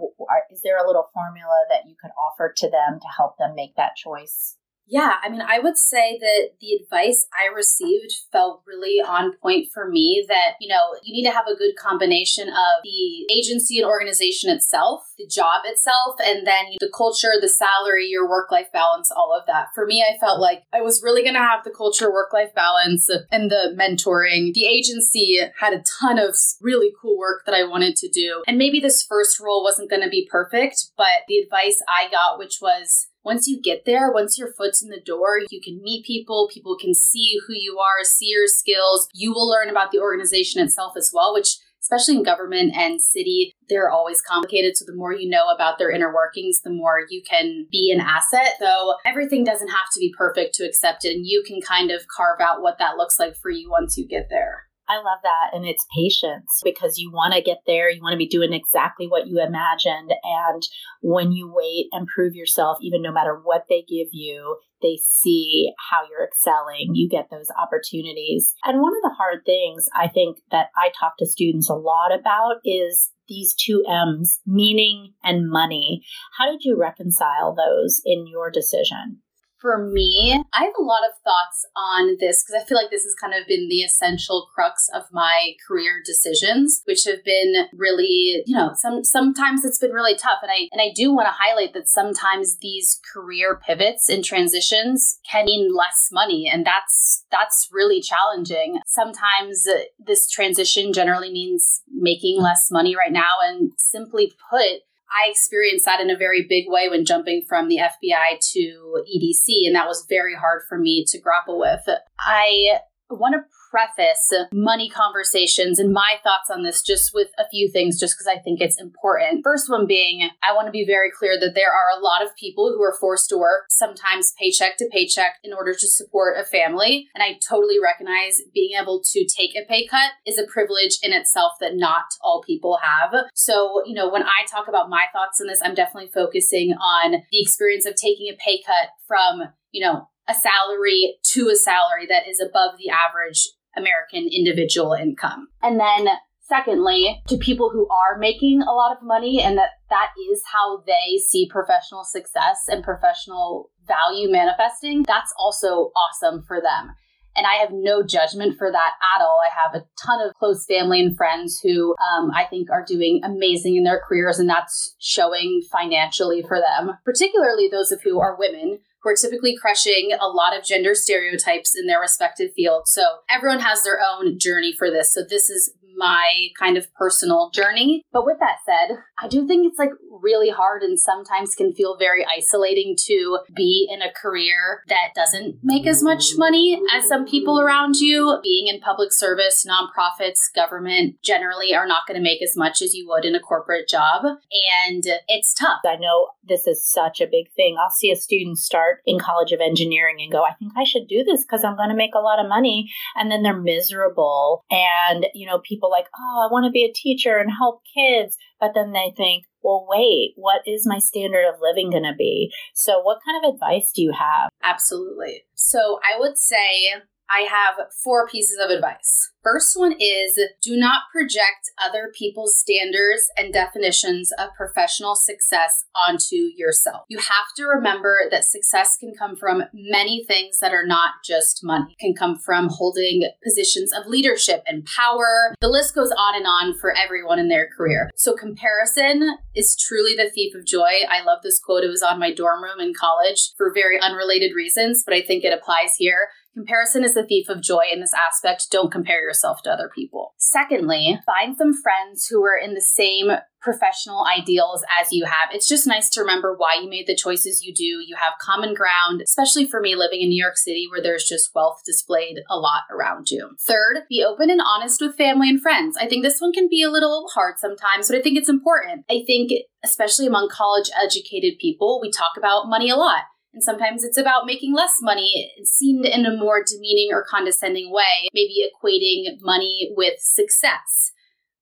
Is 0.51 0.61
there 0.61 0.77
a 0.77 0.87
little 0.87 1.09
formula 1.13 1.65
that 1.69 1.89
you 1.89 1.95
could 1.99 2.11
offer 2.17 2.53
to 2.55 2.69
them 2.69 2.99
to 3.01 3.07
help 3.17 3.37
them 3.37 3.55
make 3.55 3.75
that 3.75 3.95
choice? 3.97 4.55
Yeah, 4.89 5.17
I 5.23 5.29
mean, 5.29 5.41
I 5.41 5.59
would 5.59 5.77
say 5.77 6.17
that 6.19 6.49
the 6.59 6.73
advice 6.73 7.27
I 7.31 7.53
received 7.53 8.11
felt 8.31 8.63
really 8.65 8.99
on 8.99 9.37
point 9.37 9.67
for 9.71 9.87
me 9.87 10.25
that, 10.27 10.55
you 10.59 10.67
know, 10.67 10.95
you 11.03 11.13
need 11.13 11.29
to 11.29 11.35
have 11.35 11.45
a 11.45 11.55
good 11.55 11.75
combination 11.75 12.49
of 12.49 12.81
the 12.83 13.31
agency 13.31 13.77
and 13.77 13.87
organization 13.87 14.49
itself, 14.49 15.03
the 15.17 15.27
job 15.27 15.61
itself, 15.65 16.15
and 16.25 16.45
then 16.45 16.65
the 16.79 16.91
culture, 16.95 17.33
the 17.39 17.47
salary, 17.47 18.07
your 18.07 18.27
work 18.27 18.51
life 18.51 18.71
balance, 18.73 19.11
all 19.11 19.37
of 19.39 19.45
that. 19.45 19.67
For 19.75 19.85
me, 19.85 20.03
I 20.03 20.17
felt 20.17 20.39
like 20.39 20.63
I 20.73 20.81
was 20.81 21.03
really 21.03 21.21
going 21.21 21.35
to 21.35 21.39
have 21.39 21.63
the 21.63 21.69
culture, 21.69 22.11
work 22.11 22.33
life 22.33 22.55
balance, 22.55 23.07
and 23.31 23.51
the 23.51 23.75
mentoring. 23.79 24.53
The 24.53 24.65
agency 24.65 25.39
had 25.59 25.73
a 25.73 25.83
ton 26.01 26.17
of 26.17 26.35
really 26.61 26.91
cool 26.99 27.17
work 27.17 27.43
that 27.45 27.53
I 27.53 27.63
wanted 27.63 27.95
to 27.97 28.09
do. 28.09 28.43
And 28.47 28.57
maybe 28.57 28.79
this 28.79 29.03
first 29.03 29.39
role 29.39 29.63
wasn't 29.63 29.91
going 29.91 30.01
to 30.01 30.09
be 30.09 30.27
perfect, 30.31 30.87
but 30.97 31.27
the 31.27 31.37
advice 31.37 31.79
I 31.87 32.09
got, 32.09 32.39
which 32.39 32.57
was, 32.59 33.09
once 33.29 33.45
you 33.45 33.61
get 33.61 33.85
there, 33.85 34.11
once 34.11 34.39
your 34.39 34.51
foot's 34.57 34.81
in 34.81 34.89
the 34.89 34.99
door, 34.99 35.37
you 35.51 35.61
can 35.63 35.79
meet 35.83 36.03
people, 36.03 36.49
people 36.51 36.75
can 36.75 36.95
see 36.95 37.37
who 37.45 37.53
you 37.53 37.77
are, 37.77 38.03
see 38.03 38.25
your 38.25 38.47
skills. 38.47 39.07
You 39.13 39.31
will 39.31 39.47
learn 39.47 39.69
about 39.69 39.91
the 39.91 39.99
organization 39.99 40.63
itself 40.63 40.93
as 40.97 41.11
well, 41.13 41.31
which 41.31 41.57
especially 41.79 42.15
in 42.15 42.23
government 42.23 42.75
and 42.75 42.99
city, 42.99 43.53
they're 43.69 43.91
always 43.91 44.19
complicated. 44.19 44.75
So 44.75 44.85
the 44.87 44.95
more 44.95 45.13
you 45.13 45.29
know 45.29 45.47
about 45.53 45.77
their 45.77 45.91
inner 45.91 46.11
workings, 46.11 46.61
the 46.61 46.71
more 46.71 47.05
you 47.07 47.21
can 47.21 47.67
be 47.71 47.91
an 47.95 48.01
asset. 48.01 48.55
So 48.59 48.95
everything 49.05 49.43
doesn't 49.43 49.69
have 49.69 49.91
to 49.93 49.99
be 49.99 50.11
perfect 50.17 50.55
to 50.55 50.65
accept 50.65 51.05
it. 51.05 51.15
And 51.15 51.27
you 51.27 51.43
can 51.45 51.61
kind 51.61 51.91
of 51.91 52.07
carve 52.07 52.41
out 52.41 52.63
what 52.63 52.79
that 52.79 52.97
looks 52.97 53.19
like 53.19 53.35
for 53.35 53.51
you 53.51 53.69
once 53.69 53.95
you 53.95 54.07
get 54.07 54.29
there. 54.31 54.68
I 54.89 54.97
love 54.97 55.19
that. 55.21 55.51
And 55.53 55.65
it's 55.65 55.85
patience 55.95 56.61
because 56.63 56.97
you 56.97 57.11
want 57.11 57.35
to 57.35 57.43
get 57.43 57.59
there. 57.67 57.91
You 57.91 58.01
want 58.01 58.13
to 58.13 58.17
be 58.17 58.27
doing 58.27 58.53
exactly 58.53 59.07
what 59.07 59.27
you 59.27 59.39
imagined. 59.39 60.11
And 60.23 60.63
when 61.01 61.31
you 61.31 61.51
wait 61.53 61.85
and 61.91 62.07
prove 62.07 62.33
yourself, 62.33 62.79
even 62.81 63.03
no 63.03 63.11
matter 63.11 63.39
what 63.41 63.65
they 63.69 63.85
give 63.87 64.07
you, 64.11 64.57
they 64.81 64.97
see 65.05 65.71
how 65.91 65.99
you're 66.09 66.25
excelling. 66.25 66.95
You 66.95 67.07
get 67.07 67.29
those 67.29 67.51
opportunities. 67.61 68.55
And 68.65 68.81
one 68.81 68.93
of 68.93 69.03
the 69.03 69.15
hard 69.15 69.45
things 69.45 69.87
I 69.95 70.07
think 70.07 70.39
that 70.49 70.69
I 70.75 70.89
talk 70.99 71.13
to 71.19 71.27
students 71.27 71.69
a 71.69 71.75
lot 71.75 72.11
about 72.11 72.55
is 72.65 73.11
these 73.27 73.53
two 73.53 73.83
M's, 73.87 74.39
meaning 74.47 75.13
and 75.23 75.51
money. 75.51 76.01
How 76.39 76.51
did 76.51 76.63
you 76.63 76.75
reconcile 76.79 77.53
those 77.53 78.01
in 78.03 78.25
your 78.25 78.49
decision? 78.49 79.21
For 79.59 79.77
me, 79.77 80.41
I 80.53 80.63
have 80.63 80.73
a 80.79 80.83
lot 80.83 81.01
of 81.07 81.15
thoughts 81.23 81.65
on 81.75 82.17
this 82.19 82.43
because 82.43 82.61
I 82.61 82.65
feel 82.65 82.77
like 82.77 82.89
this 82.89 83.03
has 83.03 83.15
kind 83.15 83.33
of 83.33 83.47
been 83.47 83.67
the 83.69 83.81
essential 83.81 84.47
crux 84.53 84.89
of 84.93 85.03
my 85.11 85.53
career 85.67 86.01
decisions, 86.05 86.81
which 86.85 87.03
have 87.05 87.23
been 87.23 87.67
really, 87.73 88.43
you 88.45 88.55
know, 88.55 88.71
some 88.75 89.03
sometimes 89.03 89.65
it's 89.65 89.79
been 89.79 89.91
really 89.91 90.15
tough. 90.15 90.39
And 90.41 90.51
I 90.51 90.69
and 90.71 90.81
I 90.81 90.93
do 90.95 91.13
want 91.13 91.27
to 91.27 91.33
highlight 91.37 91.73
that 91.73 91.89
sometimes 91.89 92.57
these 92.57 92.99
career 93.13 93.59
pivots 93.65 94.09
and 94.09 94.23
transitions 94.23 95.19
can 95.29 95.45
mean 95.45 95.75
less 95.75 96.09
money. 96.11 96.49
And 96.51 96.65
that's 96.65 97.25
that's 97.31 97.69
really 97.71 98.01
challenging. 98.01 98.79
Sometimes 98.85 99.67
uh, 99.67 99.81
this 99.99 100.29
transition 100.29 100.93
generally 100.93 101.31
means 101.31 101.81
making 101.91 102.41
less 102.41 102.69
money 102.71 102.95
right 102.95 103.11
now. 103.11 103.33
And 103.43 103.71
simply 103.77 104.33
put, 104.49 104.81
I 105.11 105.29
experienced 105.29 105.85
that 105.85 105.99
in 105.99 106.09
a 106.09 106.17
very 106.17 106.45
big 106.47 106.65
way 106.67 106.87
when 106.89 107.05
jumping 107.05 107.43
from 107.47 107.67
the 107.67 107.77
FBI 107.77 108.39
to 108.53 109.03
EDC, 109.03 109.65
and 109.65 109.75
that 109.75 109.87
was 109.87 110.05
very 110.07 110.35
hard 110.35 110.61
for 110.69 110.77
me 110.77 111.03
to 111.07 111.19
grapple 111.19 111.59
with. 111.59 111.81
I 112.19 112.79
want 113.09 113.33
to 113.33 113.41
preface 113.69 114.31
money 114.51 114.89
conversations 114.89 115.79
and 115.79 115.93
my 115.93 116.15
thoughts 116.23 116.49
on 116.49 116.63
this 116.63 116.81
just 116.81 117.11
with 117.13 117.29
a 117.37 117.47
few 117.49 117.69
things, 117.71 117.99
just 117.99 118.15
because 118.15 118.27
I 118.27 118.41
think 118.41 118.61
it's 118.61 118.79
important. 118.79 119.41
First 119.43 119.69
one 119.69 119.85
being, 119.85 120.29
I 120.43 120.53
want 120.53 120.67
to 120.67 120.71
be 120.71 120.85
very 120.85 121.11
clear 121.11 121.39
that 121.39 121.55
there 121.55 121.71
are 121.71 121.97
a 121.97 122.01
lot 122.01 122.23
of 122.23 122.35
people 122.35 122.73
who 122.75 122.81
are 122.83 122.97
forced 122.99 123.29
to 123.29 123.37
work, 123.37 123.65
sometimes 123.69 124.33
paycheck 124.39 124.77
to 124.77 124.89
paycheck, 124.91 125.35
in 125.43 125.53
order 125.53 125.73
to 125.73 125.87
support 125.87 126.37
a 126.39 126.43
family. 126.43 127.07
And 127.13 127.23
I 127.23 127.39
totally 127.47 127.77
recognize 127.81 128.41
being 128.53 128.71
able 128.79 129.01
to 129.11 129.25
take 129.25 129.51
a 129.55 129.67
pay 129.67 129.87
cut 129.87 130.11
is 130.25 130.37
a 130.37 130.47
privilege 130.51 130.97
in 131.03 131.13
itself 131.13 131.53
that 131.59 131.75
not 131.75 132.05
all 132.21 132.43
people 132.45 132.79
have. 132.81 133.13
So, 133.33 133.83
you 133.85 133.93
know, 133.93 134.09
when 134.09 134.23
I 134.23 134.45
talk 134.49 134.67
about 134.67 134.89
my 134.89 135.05
thoughts 135.13 135.39
on 135.39 135.47
this, 135.47 135.61
I'm 135.63 135.75
definitely 135.75 136.11
focusing 136.13 136.73
on 136.73 137.11
the 137.11 137.41
experience 137.41 137.85
of 137.85 137.95
taking 137.95 138.27
a 138.27 138.37
pay 138.43 138.61
cut 138.65 138.89
from, 139.07 139.43
you 139.71 139.85
know, 139.85 140.07
a 140.27 140.33
salary 140.33 141.17
to 141.23 141.49
a 141.49 141.55
salary 141.55 142.05
that 142.07 142.27
is 142.27 142.39
above 142.39 142.77
the 142.77 142.89
average 142.89 143.49
American 143.77 144.29
individual 144.31 144.93
income. 144.93 145.47
And 145.61 145.79
then 145.79 146.07
Secondly, 146.49 147.21
to 147.27 147.37
people 147.37 147.69
who 147.69 147.87
are 147.89 148.17
making 148.17 148.63
a 148.63 148.73
lot 148.73 148.91
of 148.91 149.03
money 149.03 149.39
and 149.39 149.55
that 149.59 149.69
that 149.91 150.09
is 150.31 150.41
how 150.51 150.81
they 150.87 151.19
see 151.19 151.47
professional 151.47 152.03
success 152.03 152.61
and 152.67 152.83
professional 152.83 153.69
value 153.87 154.31
manifesting, 154.31 155.03
that's 155.03 155.31
also 155.37 155.91
awesome 155.95 156.41
for 156.47 156.59
them. 156.59 156.95
And 157.35 157.45
I 157.45 157.61
have 157.61 157.69
no 157.71 158.01
judgment 158.01 158.57
for 158.57 158.71
that 158.71 158.91
at 159.15 159.21
all. 159.21 159.39
I 159.45 159.53
have 159.53 159.79
a 159.79 159.85
ton 160.03 160.27
of 160.27 160.33
close 160.39 160.65
family 160.65 160.99
and 160.99 161.15
friends 161.15 161.59
who 161.61 161.95
um, 162.15 162.31
I 162.35 162.45
think 162.45 162.71
are 162.71 162.83
doing 162.83 163.21
amazing 163.23 163.75
in 163.75 163.83
their 163.83 164.01
careers, 164.05 164.39
and 164.39 164.49
that's 164.49 164.95
showing 164.99 165.61
financially 165.71 166.41
for 166.41 166.57
them, 166.57 166.97
particularly 167.05 167.69
those 167.71 167.91
of 167.91 168.01
who 168.03 168.19
are 168.19 168.35
women 168.39 168.79
who 169.01 169.09
are 169.09 169.15
typically 169.15 169.55
crushing 169.55 170.11
a 170.19 170.27
lot 170.27 170.57
of 170.57 170.65
gender 170.65 170.93
stereotypes 170.93 171.75
in 171.77 171.87
their 171.87 171.99
respective 171.99 172.51
fields. 172.55 172.91
So 172.91 173.03
everyone 173.29 173.59
has 173.59 173.83
their 173.83 173.99
own 174.01 174.37
journey 174.39 174.73
for 174.77 174.89
this. 174.89 175.13
So 175.13 175.21
this 175.27 175.49
is 175.49 175.73
my 175.99 176.47
kind 176.57 176.77
of 176.77 176.91
personal 176.95 177.51
journey. 177.53 178.01
But 178.11 178.25
with 178.25 178.37
that 178.39 178.57
said, 178.65 178.97
I 179.21 179.27
do 179.27 179.45
think 179.45 179.67
it's 179.67 179.77
like 179.77 179.91
really 180.21 180.49
hard 180.49 180.81
and 180.81 180.99
sometimes 180.99 181.53
can 181.53 181.73
feel 181.73 181.97
very 181.97 182.25
isolating 182.25 182.95
to 183.05 183.39
be 183.55 183.87
in 183.91 184.01
a 184.01 184.11
career 184.11 184.83
that 184.87 185.09
doesn't 185.15 185.57
make 185.61 185.85
as 185.85 186.01
much 186.01 186.31
money 186.37 186.81
as 186.95 187.07
some 187.07 187.25
people 187.25 187.59
around 187.59 187.97
you. 187.97 188.39
Being 188.41 188.67
in 188.67 188.81
public 188.81 189.13
service, 189.13 189.65
nonprofits, 189.69 190.53
government 190.55 191.17
generally 191.23 191.75
are 191.75 191.87
not 191.87 192.07
going 192.07 192.17
to 192.17 192.23
make 192.23 192.41
as 192.41 192.55
much 192.55 192.81
as 192.81 192.93
you 192.93 193.07
would 193.07 193.25
in 193.25 193.35
a 193.35 193.39
corporate 193.39 193.87
job. 193.87 194.23
And 194.25 195.03
it's 195.27 195.53
tough. 195.53 195.79
I 195.85 195.97
know 195.97 196.29
this 196.47 196.65
is 196.65 196.89
such 196.89 197.21
a 197.21 197.27
big 197.27 197.51
thing. 197.55 197.77
I'll 197.79 197.91
see 197.91 198.11
a 198.11 198.15
student 198.15 198.57
start 198.57 198.99
in 199.05 199.19
College 199.19 199.51
of 199.51 199.59
Engineering 199.61 200.17
and 200.19 200.31
go, 200.31 200.43
I 200.43 200.53
think 200.53 200.73
I 200.77 200.83
should 200.83 201.07
do 201.07 201.23
this 201.23 201.41
because 201.43 201.63
I'm 201.63 201.75
going 201.75 201.89
to 201.89 201.95
make 201.95 202.15
a 202.15 202.19
lot 202.19 202.39
of 202.39 202.49
money. 202.49 202.89
And 203.15 203.29
then 203.31 203.43
they're 203.43 203.59
miserable. 203.59 204.63
And, 204.71 205.27
you 205.33 205.45
know, 205.45 205.59
people 205.89 205.97
like, 205.97 206.07
oh, 206.17 206.47
I 206.47 206.51
want 206.51 206.65
to 206.65 206.71
be 206.71 206.85
a 206.85 206.93
teacher 206.93 207.37
and 207.37 207.49
help 207.51 207.81
kids. 207.95 208.37
But 208.59 208.71
then 208.75 208.91
they 208.91 209.13
think, 209.15 209.45
well, 209.61 209.85
wait, 209.89 210.33
what 210.35 210.61
is 210.65 210.87
my 210.87 210.99
standard 210.99 211.45
of 211.47 211.61
living 211.61 211.91
going 211.91 212.03
to 212.03 212.15
be? 212.17 212.51
So, 212.73 213.01
what 213.01 213.19
kind 213.25 213.43
of 213.43 213.53
advice 213.53 213.91
do 213.93 214.01
you 214.01 214.13
have? 214.17 214.49
Absolutely. 214.63 215.43
So, 215.55 215.99
I 216.03 216.19
would 216.19 216.37
say 216.37 217.01
I 217.29 217.41
have 217.41 217.87
four 218.03 218.27
pieces 218.27 218.57
of 218.63 218.71
advice. 218.71 219.31
First 219.43 219.77
one 219.77 219.93
is 219.99 220.39
do 220.61 220.75
not 220.75 221.03
project 221.13 221.71
other 221.83 222.11
people's 222.13 222.57
standards 222.57 223.31
and 223.37 223.53
definitions 223.53 224.31
of 224.37 224.49
professional 224.57 225.15
success 225.15 225.85
onto 225.95 226.35
yourself. 226.57 227.03
You 227.07 227.19
have 227.19 227.53
to 227.55 227.65
remember 227.65 228.23
that 228.31 228.43
success 228.43 228.97
can 228.99 229.13
come 229.17 229.35
from 229.35 229.63
many 229.73 230.25
things 230.27 230.59
that 230.59 230.73
are 230.73 230.85
not 230.85 231.13
just 231.23 231.63
money. 231.63 231.95
It 231.97 232.03
can 232.03 232.15
come 232.15 232.37
from 232.37 232.67
holding 232.69 233.29
positions 233.43 233.93
of 233.93 234.07
leadership 234.07 234.63
and 234.67 234.85
power. 234.85 235.55
The 235.61 235.69
list 235.69 235.95
goes 235.95 236.11
on 236.11 236.35
and 236.35 236.45
on 236.45 236.77
for 236.77 236.93
everyone 236.95 237.39
in 237.39 237.47
their 237.47 237.69
career. 237.75 238.09
So 238.15 238.35
comparison 238.35 239.37
is 239.55 239.77
truly 239.77 240.15
the 240.15 240.29
thief 240.29 240.53
of 240.53 240.65
joy. 240.65 241.05
I 241.09 241.23
love 241.23 241.39
this 241.43 241.59
quote. 241.59 241.83
It 241.83 241.89
was 241.89 242.03
on 242.03 242.19
my 242.19 242.33
dorm 242.33 242.61
room 242.61 242.79
in 242.81 242.93
college 242.93 243.53
for 243.57 243.71
very 243.73 243.99
unrelated 244.01 244.51
reasons, 244.53 245.03
but 245.05 245.13
I 245.13 245.21
think 245.21 245.43
it 245.43 245.53
applies 245.53 245.95
here. 245.97 246.27
Comparison 246.53 247.03
is 247.03 247.13
the 247.13 247.25
thief 247.25 247.47
of 247.47 247.61
joy 247.61 247.83
in 247.91 247.99
this 247.99 248.13
aspect. 248.13 248.67
Don't 248.71 248.91
compare 248.91 249.21
yourself 249.21 249.61
to 249.63 249.71
other 249.71 249.89
people. 249.93 250.33
Secondly, 250.37 251.19
find 251.25 251.55
some 251.55 251.73
friends 251.73 252.27
who 252.27 252.43
are 252.43 252.57
in 252.57 252.73
the 252.73 252.81
same 252.81 253.29
professional 253.61 254.25
ideals 254.25 254.83
as 254.99 255.11
you 255.11 255.25
have. 255.25 255.49
It's 255.53 255.67
just 255.67 255.85
nice 255.85 256.09
to 256.11 256.21
remember 256.21 256.55
why 256.57 256.79
you 256.81 256.89
made 256.89 257.07
the 257.07 257.15
choices 257.15 257.63
you 257.63 257.73
do. 257.73 257.83
You 257.83 258.15
have 258.17 258.33
common 258.41 258.73
ground, 258.73 259.21
especially 259.21 259.67
for 259.67 259.79
me 259.79 259.95
living 259.95 260.21
in 260.21 260.29
New 260.29 260.41
York 260.41 260.57
City 260.57 260.87
where 260.89 261.01
there's 261.01 261.27
just 261.27 261.51
wealth 261.53 261.81
displayed 261.85 262.39
a 262.49 262.57
lot 262.57 262.83
around 262.91 263.29
you. 263.29 263.51
Third, 263.59 264.03
be 264.09 264.25
open 264.27 264.49
and 264.49 264.61
honest 264.65 265.01
with 265.01 265.17
family 265.17 265.49
and 265.49 265.61
friends. 265.61 265.97
I 265.97 266.07
think 266.07 266.23
this 266.23 266.39
one 266.39 266.53
can 266.53 266.67
be 266.69 266.81
a 266.81 266.89
little 266.89 267.27
hard 267.33 267.59
sometimes, 267.59 268.07
but 268.07 268.17
I 268.17 268.21
think 268.21 268.37
it's 268.37 268.49
important. 268.49 269.05
I 269.09 269.23
think 269.27 269.51
especially 269.83 270.27
among 270.27 270.49
college 270.49 270.89
educated 271.01 271.59
people, 271.59 271.99
we 272.01 272.11
talk 272.11 272.31
about 272.37 272.67
money 272.67 272.89
a 272.89 272.95
lot. 272.95 273.23
And 273.53 273.63
sometimes 273.63 274.03
it's 274.03 274.17
about 274.17 274.45
making 274.45 274.75
less 274.75 274.97
money, 275.01 275.51
seen 275.63 276.05
in 276.05 276.25
a 276.25 276.35
more 276.35 276.63
demeaning 276.63 277.09
or 277.11 277.25
condescending 277.27 277.91
way, 277.91 278.29
maybe 278.33 278.69
equating 278.69 279.37
money 279.41 279.91
with 279.95 280.19
success. 280.19 281.11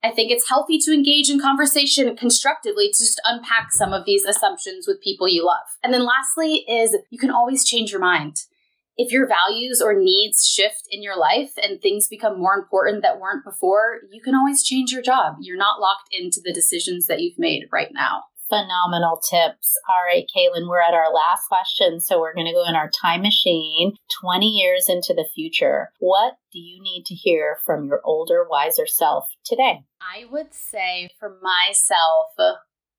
I 0.04 0.12
think 0.12 0.30
it's 0.30 0.50
healthy 0.50 0.78
to 0.80 0.94
engage 0.94 1.30
in 1.30 1.40
conversation 1.40 2.16
constructively 2.16 2.88
to 2.88 3.00
just 3.00 3.22
unpack 3.24 3.72
some 3.72 3.94
of 3.94 4.06
these 4.06 4.26
assumptions 4.26 4.86
with 4.88 5.02
people 5.02 5.28
you 5.28 5.46
love. 5.46 5.66
And 5.84 5.94
then 5.94 6.06
lastly 6.06 6.66
is 6.70 6.96
you 7.10 7.18
can 7.18 7.32
always 7.32 7.66
change 7.66 7.92
your 7.92 8.02
mind. 8.02 8.36
If 8.98 9.12
your 9.12 9.28
values 9.28 9.82
or 9.82 9.94
needs 9.94 10.46
shift 10.46 10.88
in 10.92 11.04
your 11.04 11.18
life 11.18 11.52
and 11.62 11.82
things 11.82 12.08
become 12.08 12.40
more 12.40 12.56
important 12.56 13.04
that 13.04 13.20
weren't 13.20 13.46
before, 13.46 14.00
you 14.12 14.22
can 14.22 14.36
always 14.36 14.64
change 14.64 14.92
your 14.92 15.04
job. 15.04 15.36
You're 15.40 15.58
not 15.58 15.80
locked 15.80 16.10
into 16.12 16.42
the 16.44 16.54
decisions 16.54 17.08
that 17.08 17.22
you've 17.22 17.40
made 17.40 17.68
right 17.72 17.90
now 17.94 18.24
phenomenal 18.50 19.22
tips. 19.30 19.78
All 19.90 20.04
right, 20.06 20.26
Kaylin, 20.36 20.68
we're 20.68 20.82
at 20.82 20.94
our 20.94 21.12
last 21.14 21.48
question. 21.48 22.00
So 22.00 22.20
we're 22.20 22.34
going 22.34 22.48
to 22.48 22.54
go 22.54 22.68
in 22.68 22.76
our 22.76 22.90
time 22.90 23.22
machine 23.22 23.94
20 24.22 24.48
years 24.48 24.86
into 24.88 25.14
the 25.14 25.28
future. 25.36 25.92
What 26.00 26.36
do 26.52 26.60
you 26.60 26.82
need 26.82 27.06
to 27.08 27.16
hear 27.16 27.58
from 27.66 27.86
your 27.86 28.02
older, 28.04 28.46
wiser 28.50 28.88
self 28.88 29.26
today? 29.46 29.84
I 30.02 30.26
would 30.32 30.54
say 30.54 31.10
for 31.20 31.38
myself, 31.42 32.28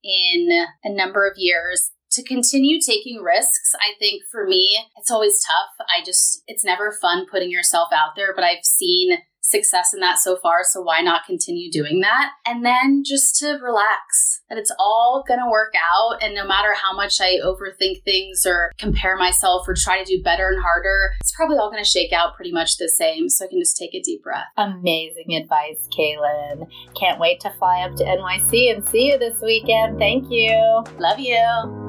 in 0.05 0.49
a 0.85 0.93
number 0.93 1.27
of 1.27 1.35
years, 1.37 1.93
to 2.19 2.25
continue 2.25 2.81
taking 2.81 3.23
risks. 3.23 3.73
I 3.81 3.99
think 3.99 4.23
for 4.31 4.47
me, 4.47 4.79
it's 4.99 5.11
always 5.11 5.43
tough. 5.43 5.87
I 5.89 6.05
just, 6.05 6.43
it's 6.47 6.65
never 6.65 6.93
fun 7.01 7.27
putting 7.31 7.51
yourself 7.51 7.89
out 7.93 8.17
there, 8.17 8.35
but 8.35 8.45
I've 8.45 8.65
seen 8.65 9.19
success 9.49 9.95
in 9.95 10.01
that 10.01 10.19
so 10.19 10.37
far. 10.37 10.61
So 10.63 10.83
why 10.83 11.01
not 11.01 11.25
continue 11.27 11.71
doing 11.71 12.01
that? 12.01 12.33
And 12.47 12.65
then 12.65 13.03
just 13.05 13.37
to 13.37 13.59
relax 13.63 14.43
that 14.49 14.59
it's 14.59 14.73
all 14.79 15.25
going 15.27 15.41
to 15.41 15.51
work 15.51 15.73
out. 15.75 16.23
And 16.23 16.35
no 16.35 16.47
matter 16.47 16.75
how 16.75 16.95
much 16.95 17.21
I 17.21 17.39
overthink 17.45 18.03
things 18.05 18.45
or 18.47 18.73
compare 18.79 19.17
myself 19.17 19.67
or 19.67 19.75
try 19.75 20.03
to 20.03 20.05
do 20.05 20.23
better 20.23 20.49
and 20.49 20.63
harder, 20.63 21.15
it's 21.21 21.33
probably 21.33 21.57
all 21.57 21.71
going 21.71 21.83
to 21.83 21.89
shake 21.89 22.13
out 22.13 22.35
pretty 22.35 22.53
much 22.53 22.77
the 22.77 22.89
same. 22.89 23.29
So 23.29 23.45
I 23.45 23.49
can 23.49 23.61
just 23.61 23.77
take 23.77 23.95
a 23.95 24.03
deep 24.03 24.23
breath. 24.23 24.47
Amazing 24.57 25.35
advice, 25.35 25.89
Kaylin. 25.97 26.69
Can't 26.99 27.21
wait 27.21 27.41
to 27.41 27.51
fly 27.59 27.81
up 27.81 27.97
to 27.97 28.05
NYC 28.05 28.75
and 28.75 28.87
see 28.89 29.07
you 29.07 29.19
this 29.19 29.41
weekend. 29.41 29.99
Thank 29.99 30.31
you. 30.31 30.85
Love 30.99 31.19
you. 31.19 31.88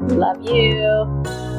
Love 0.00 0.42
you. 0.42 1.49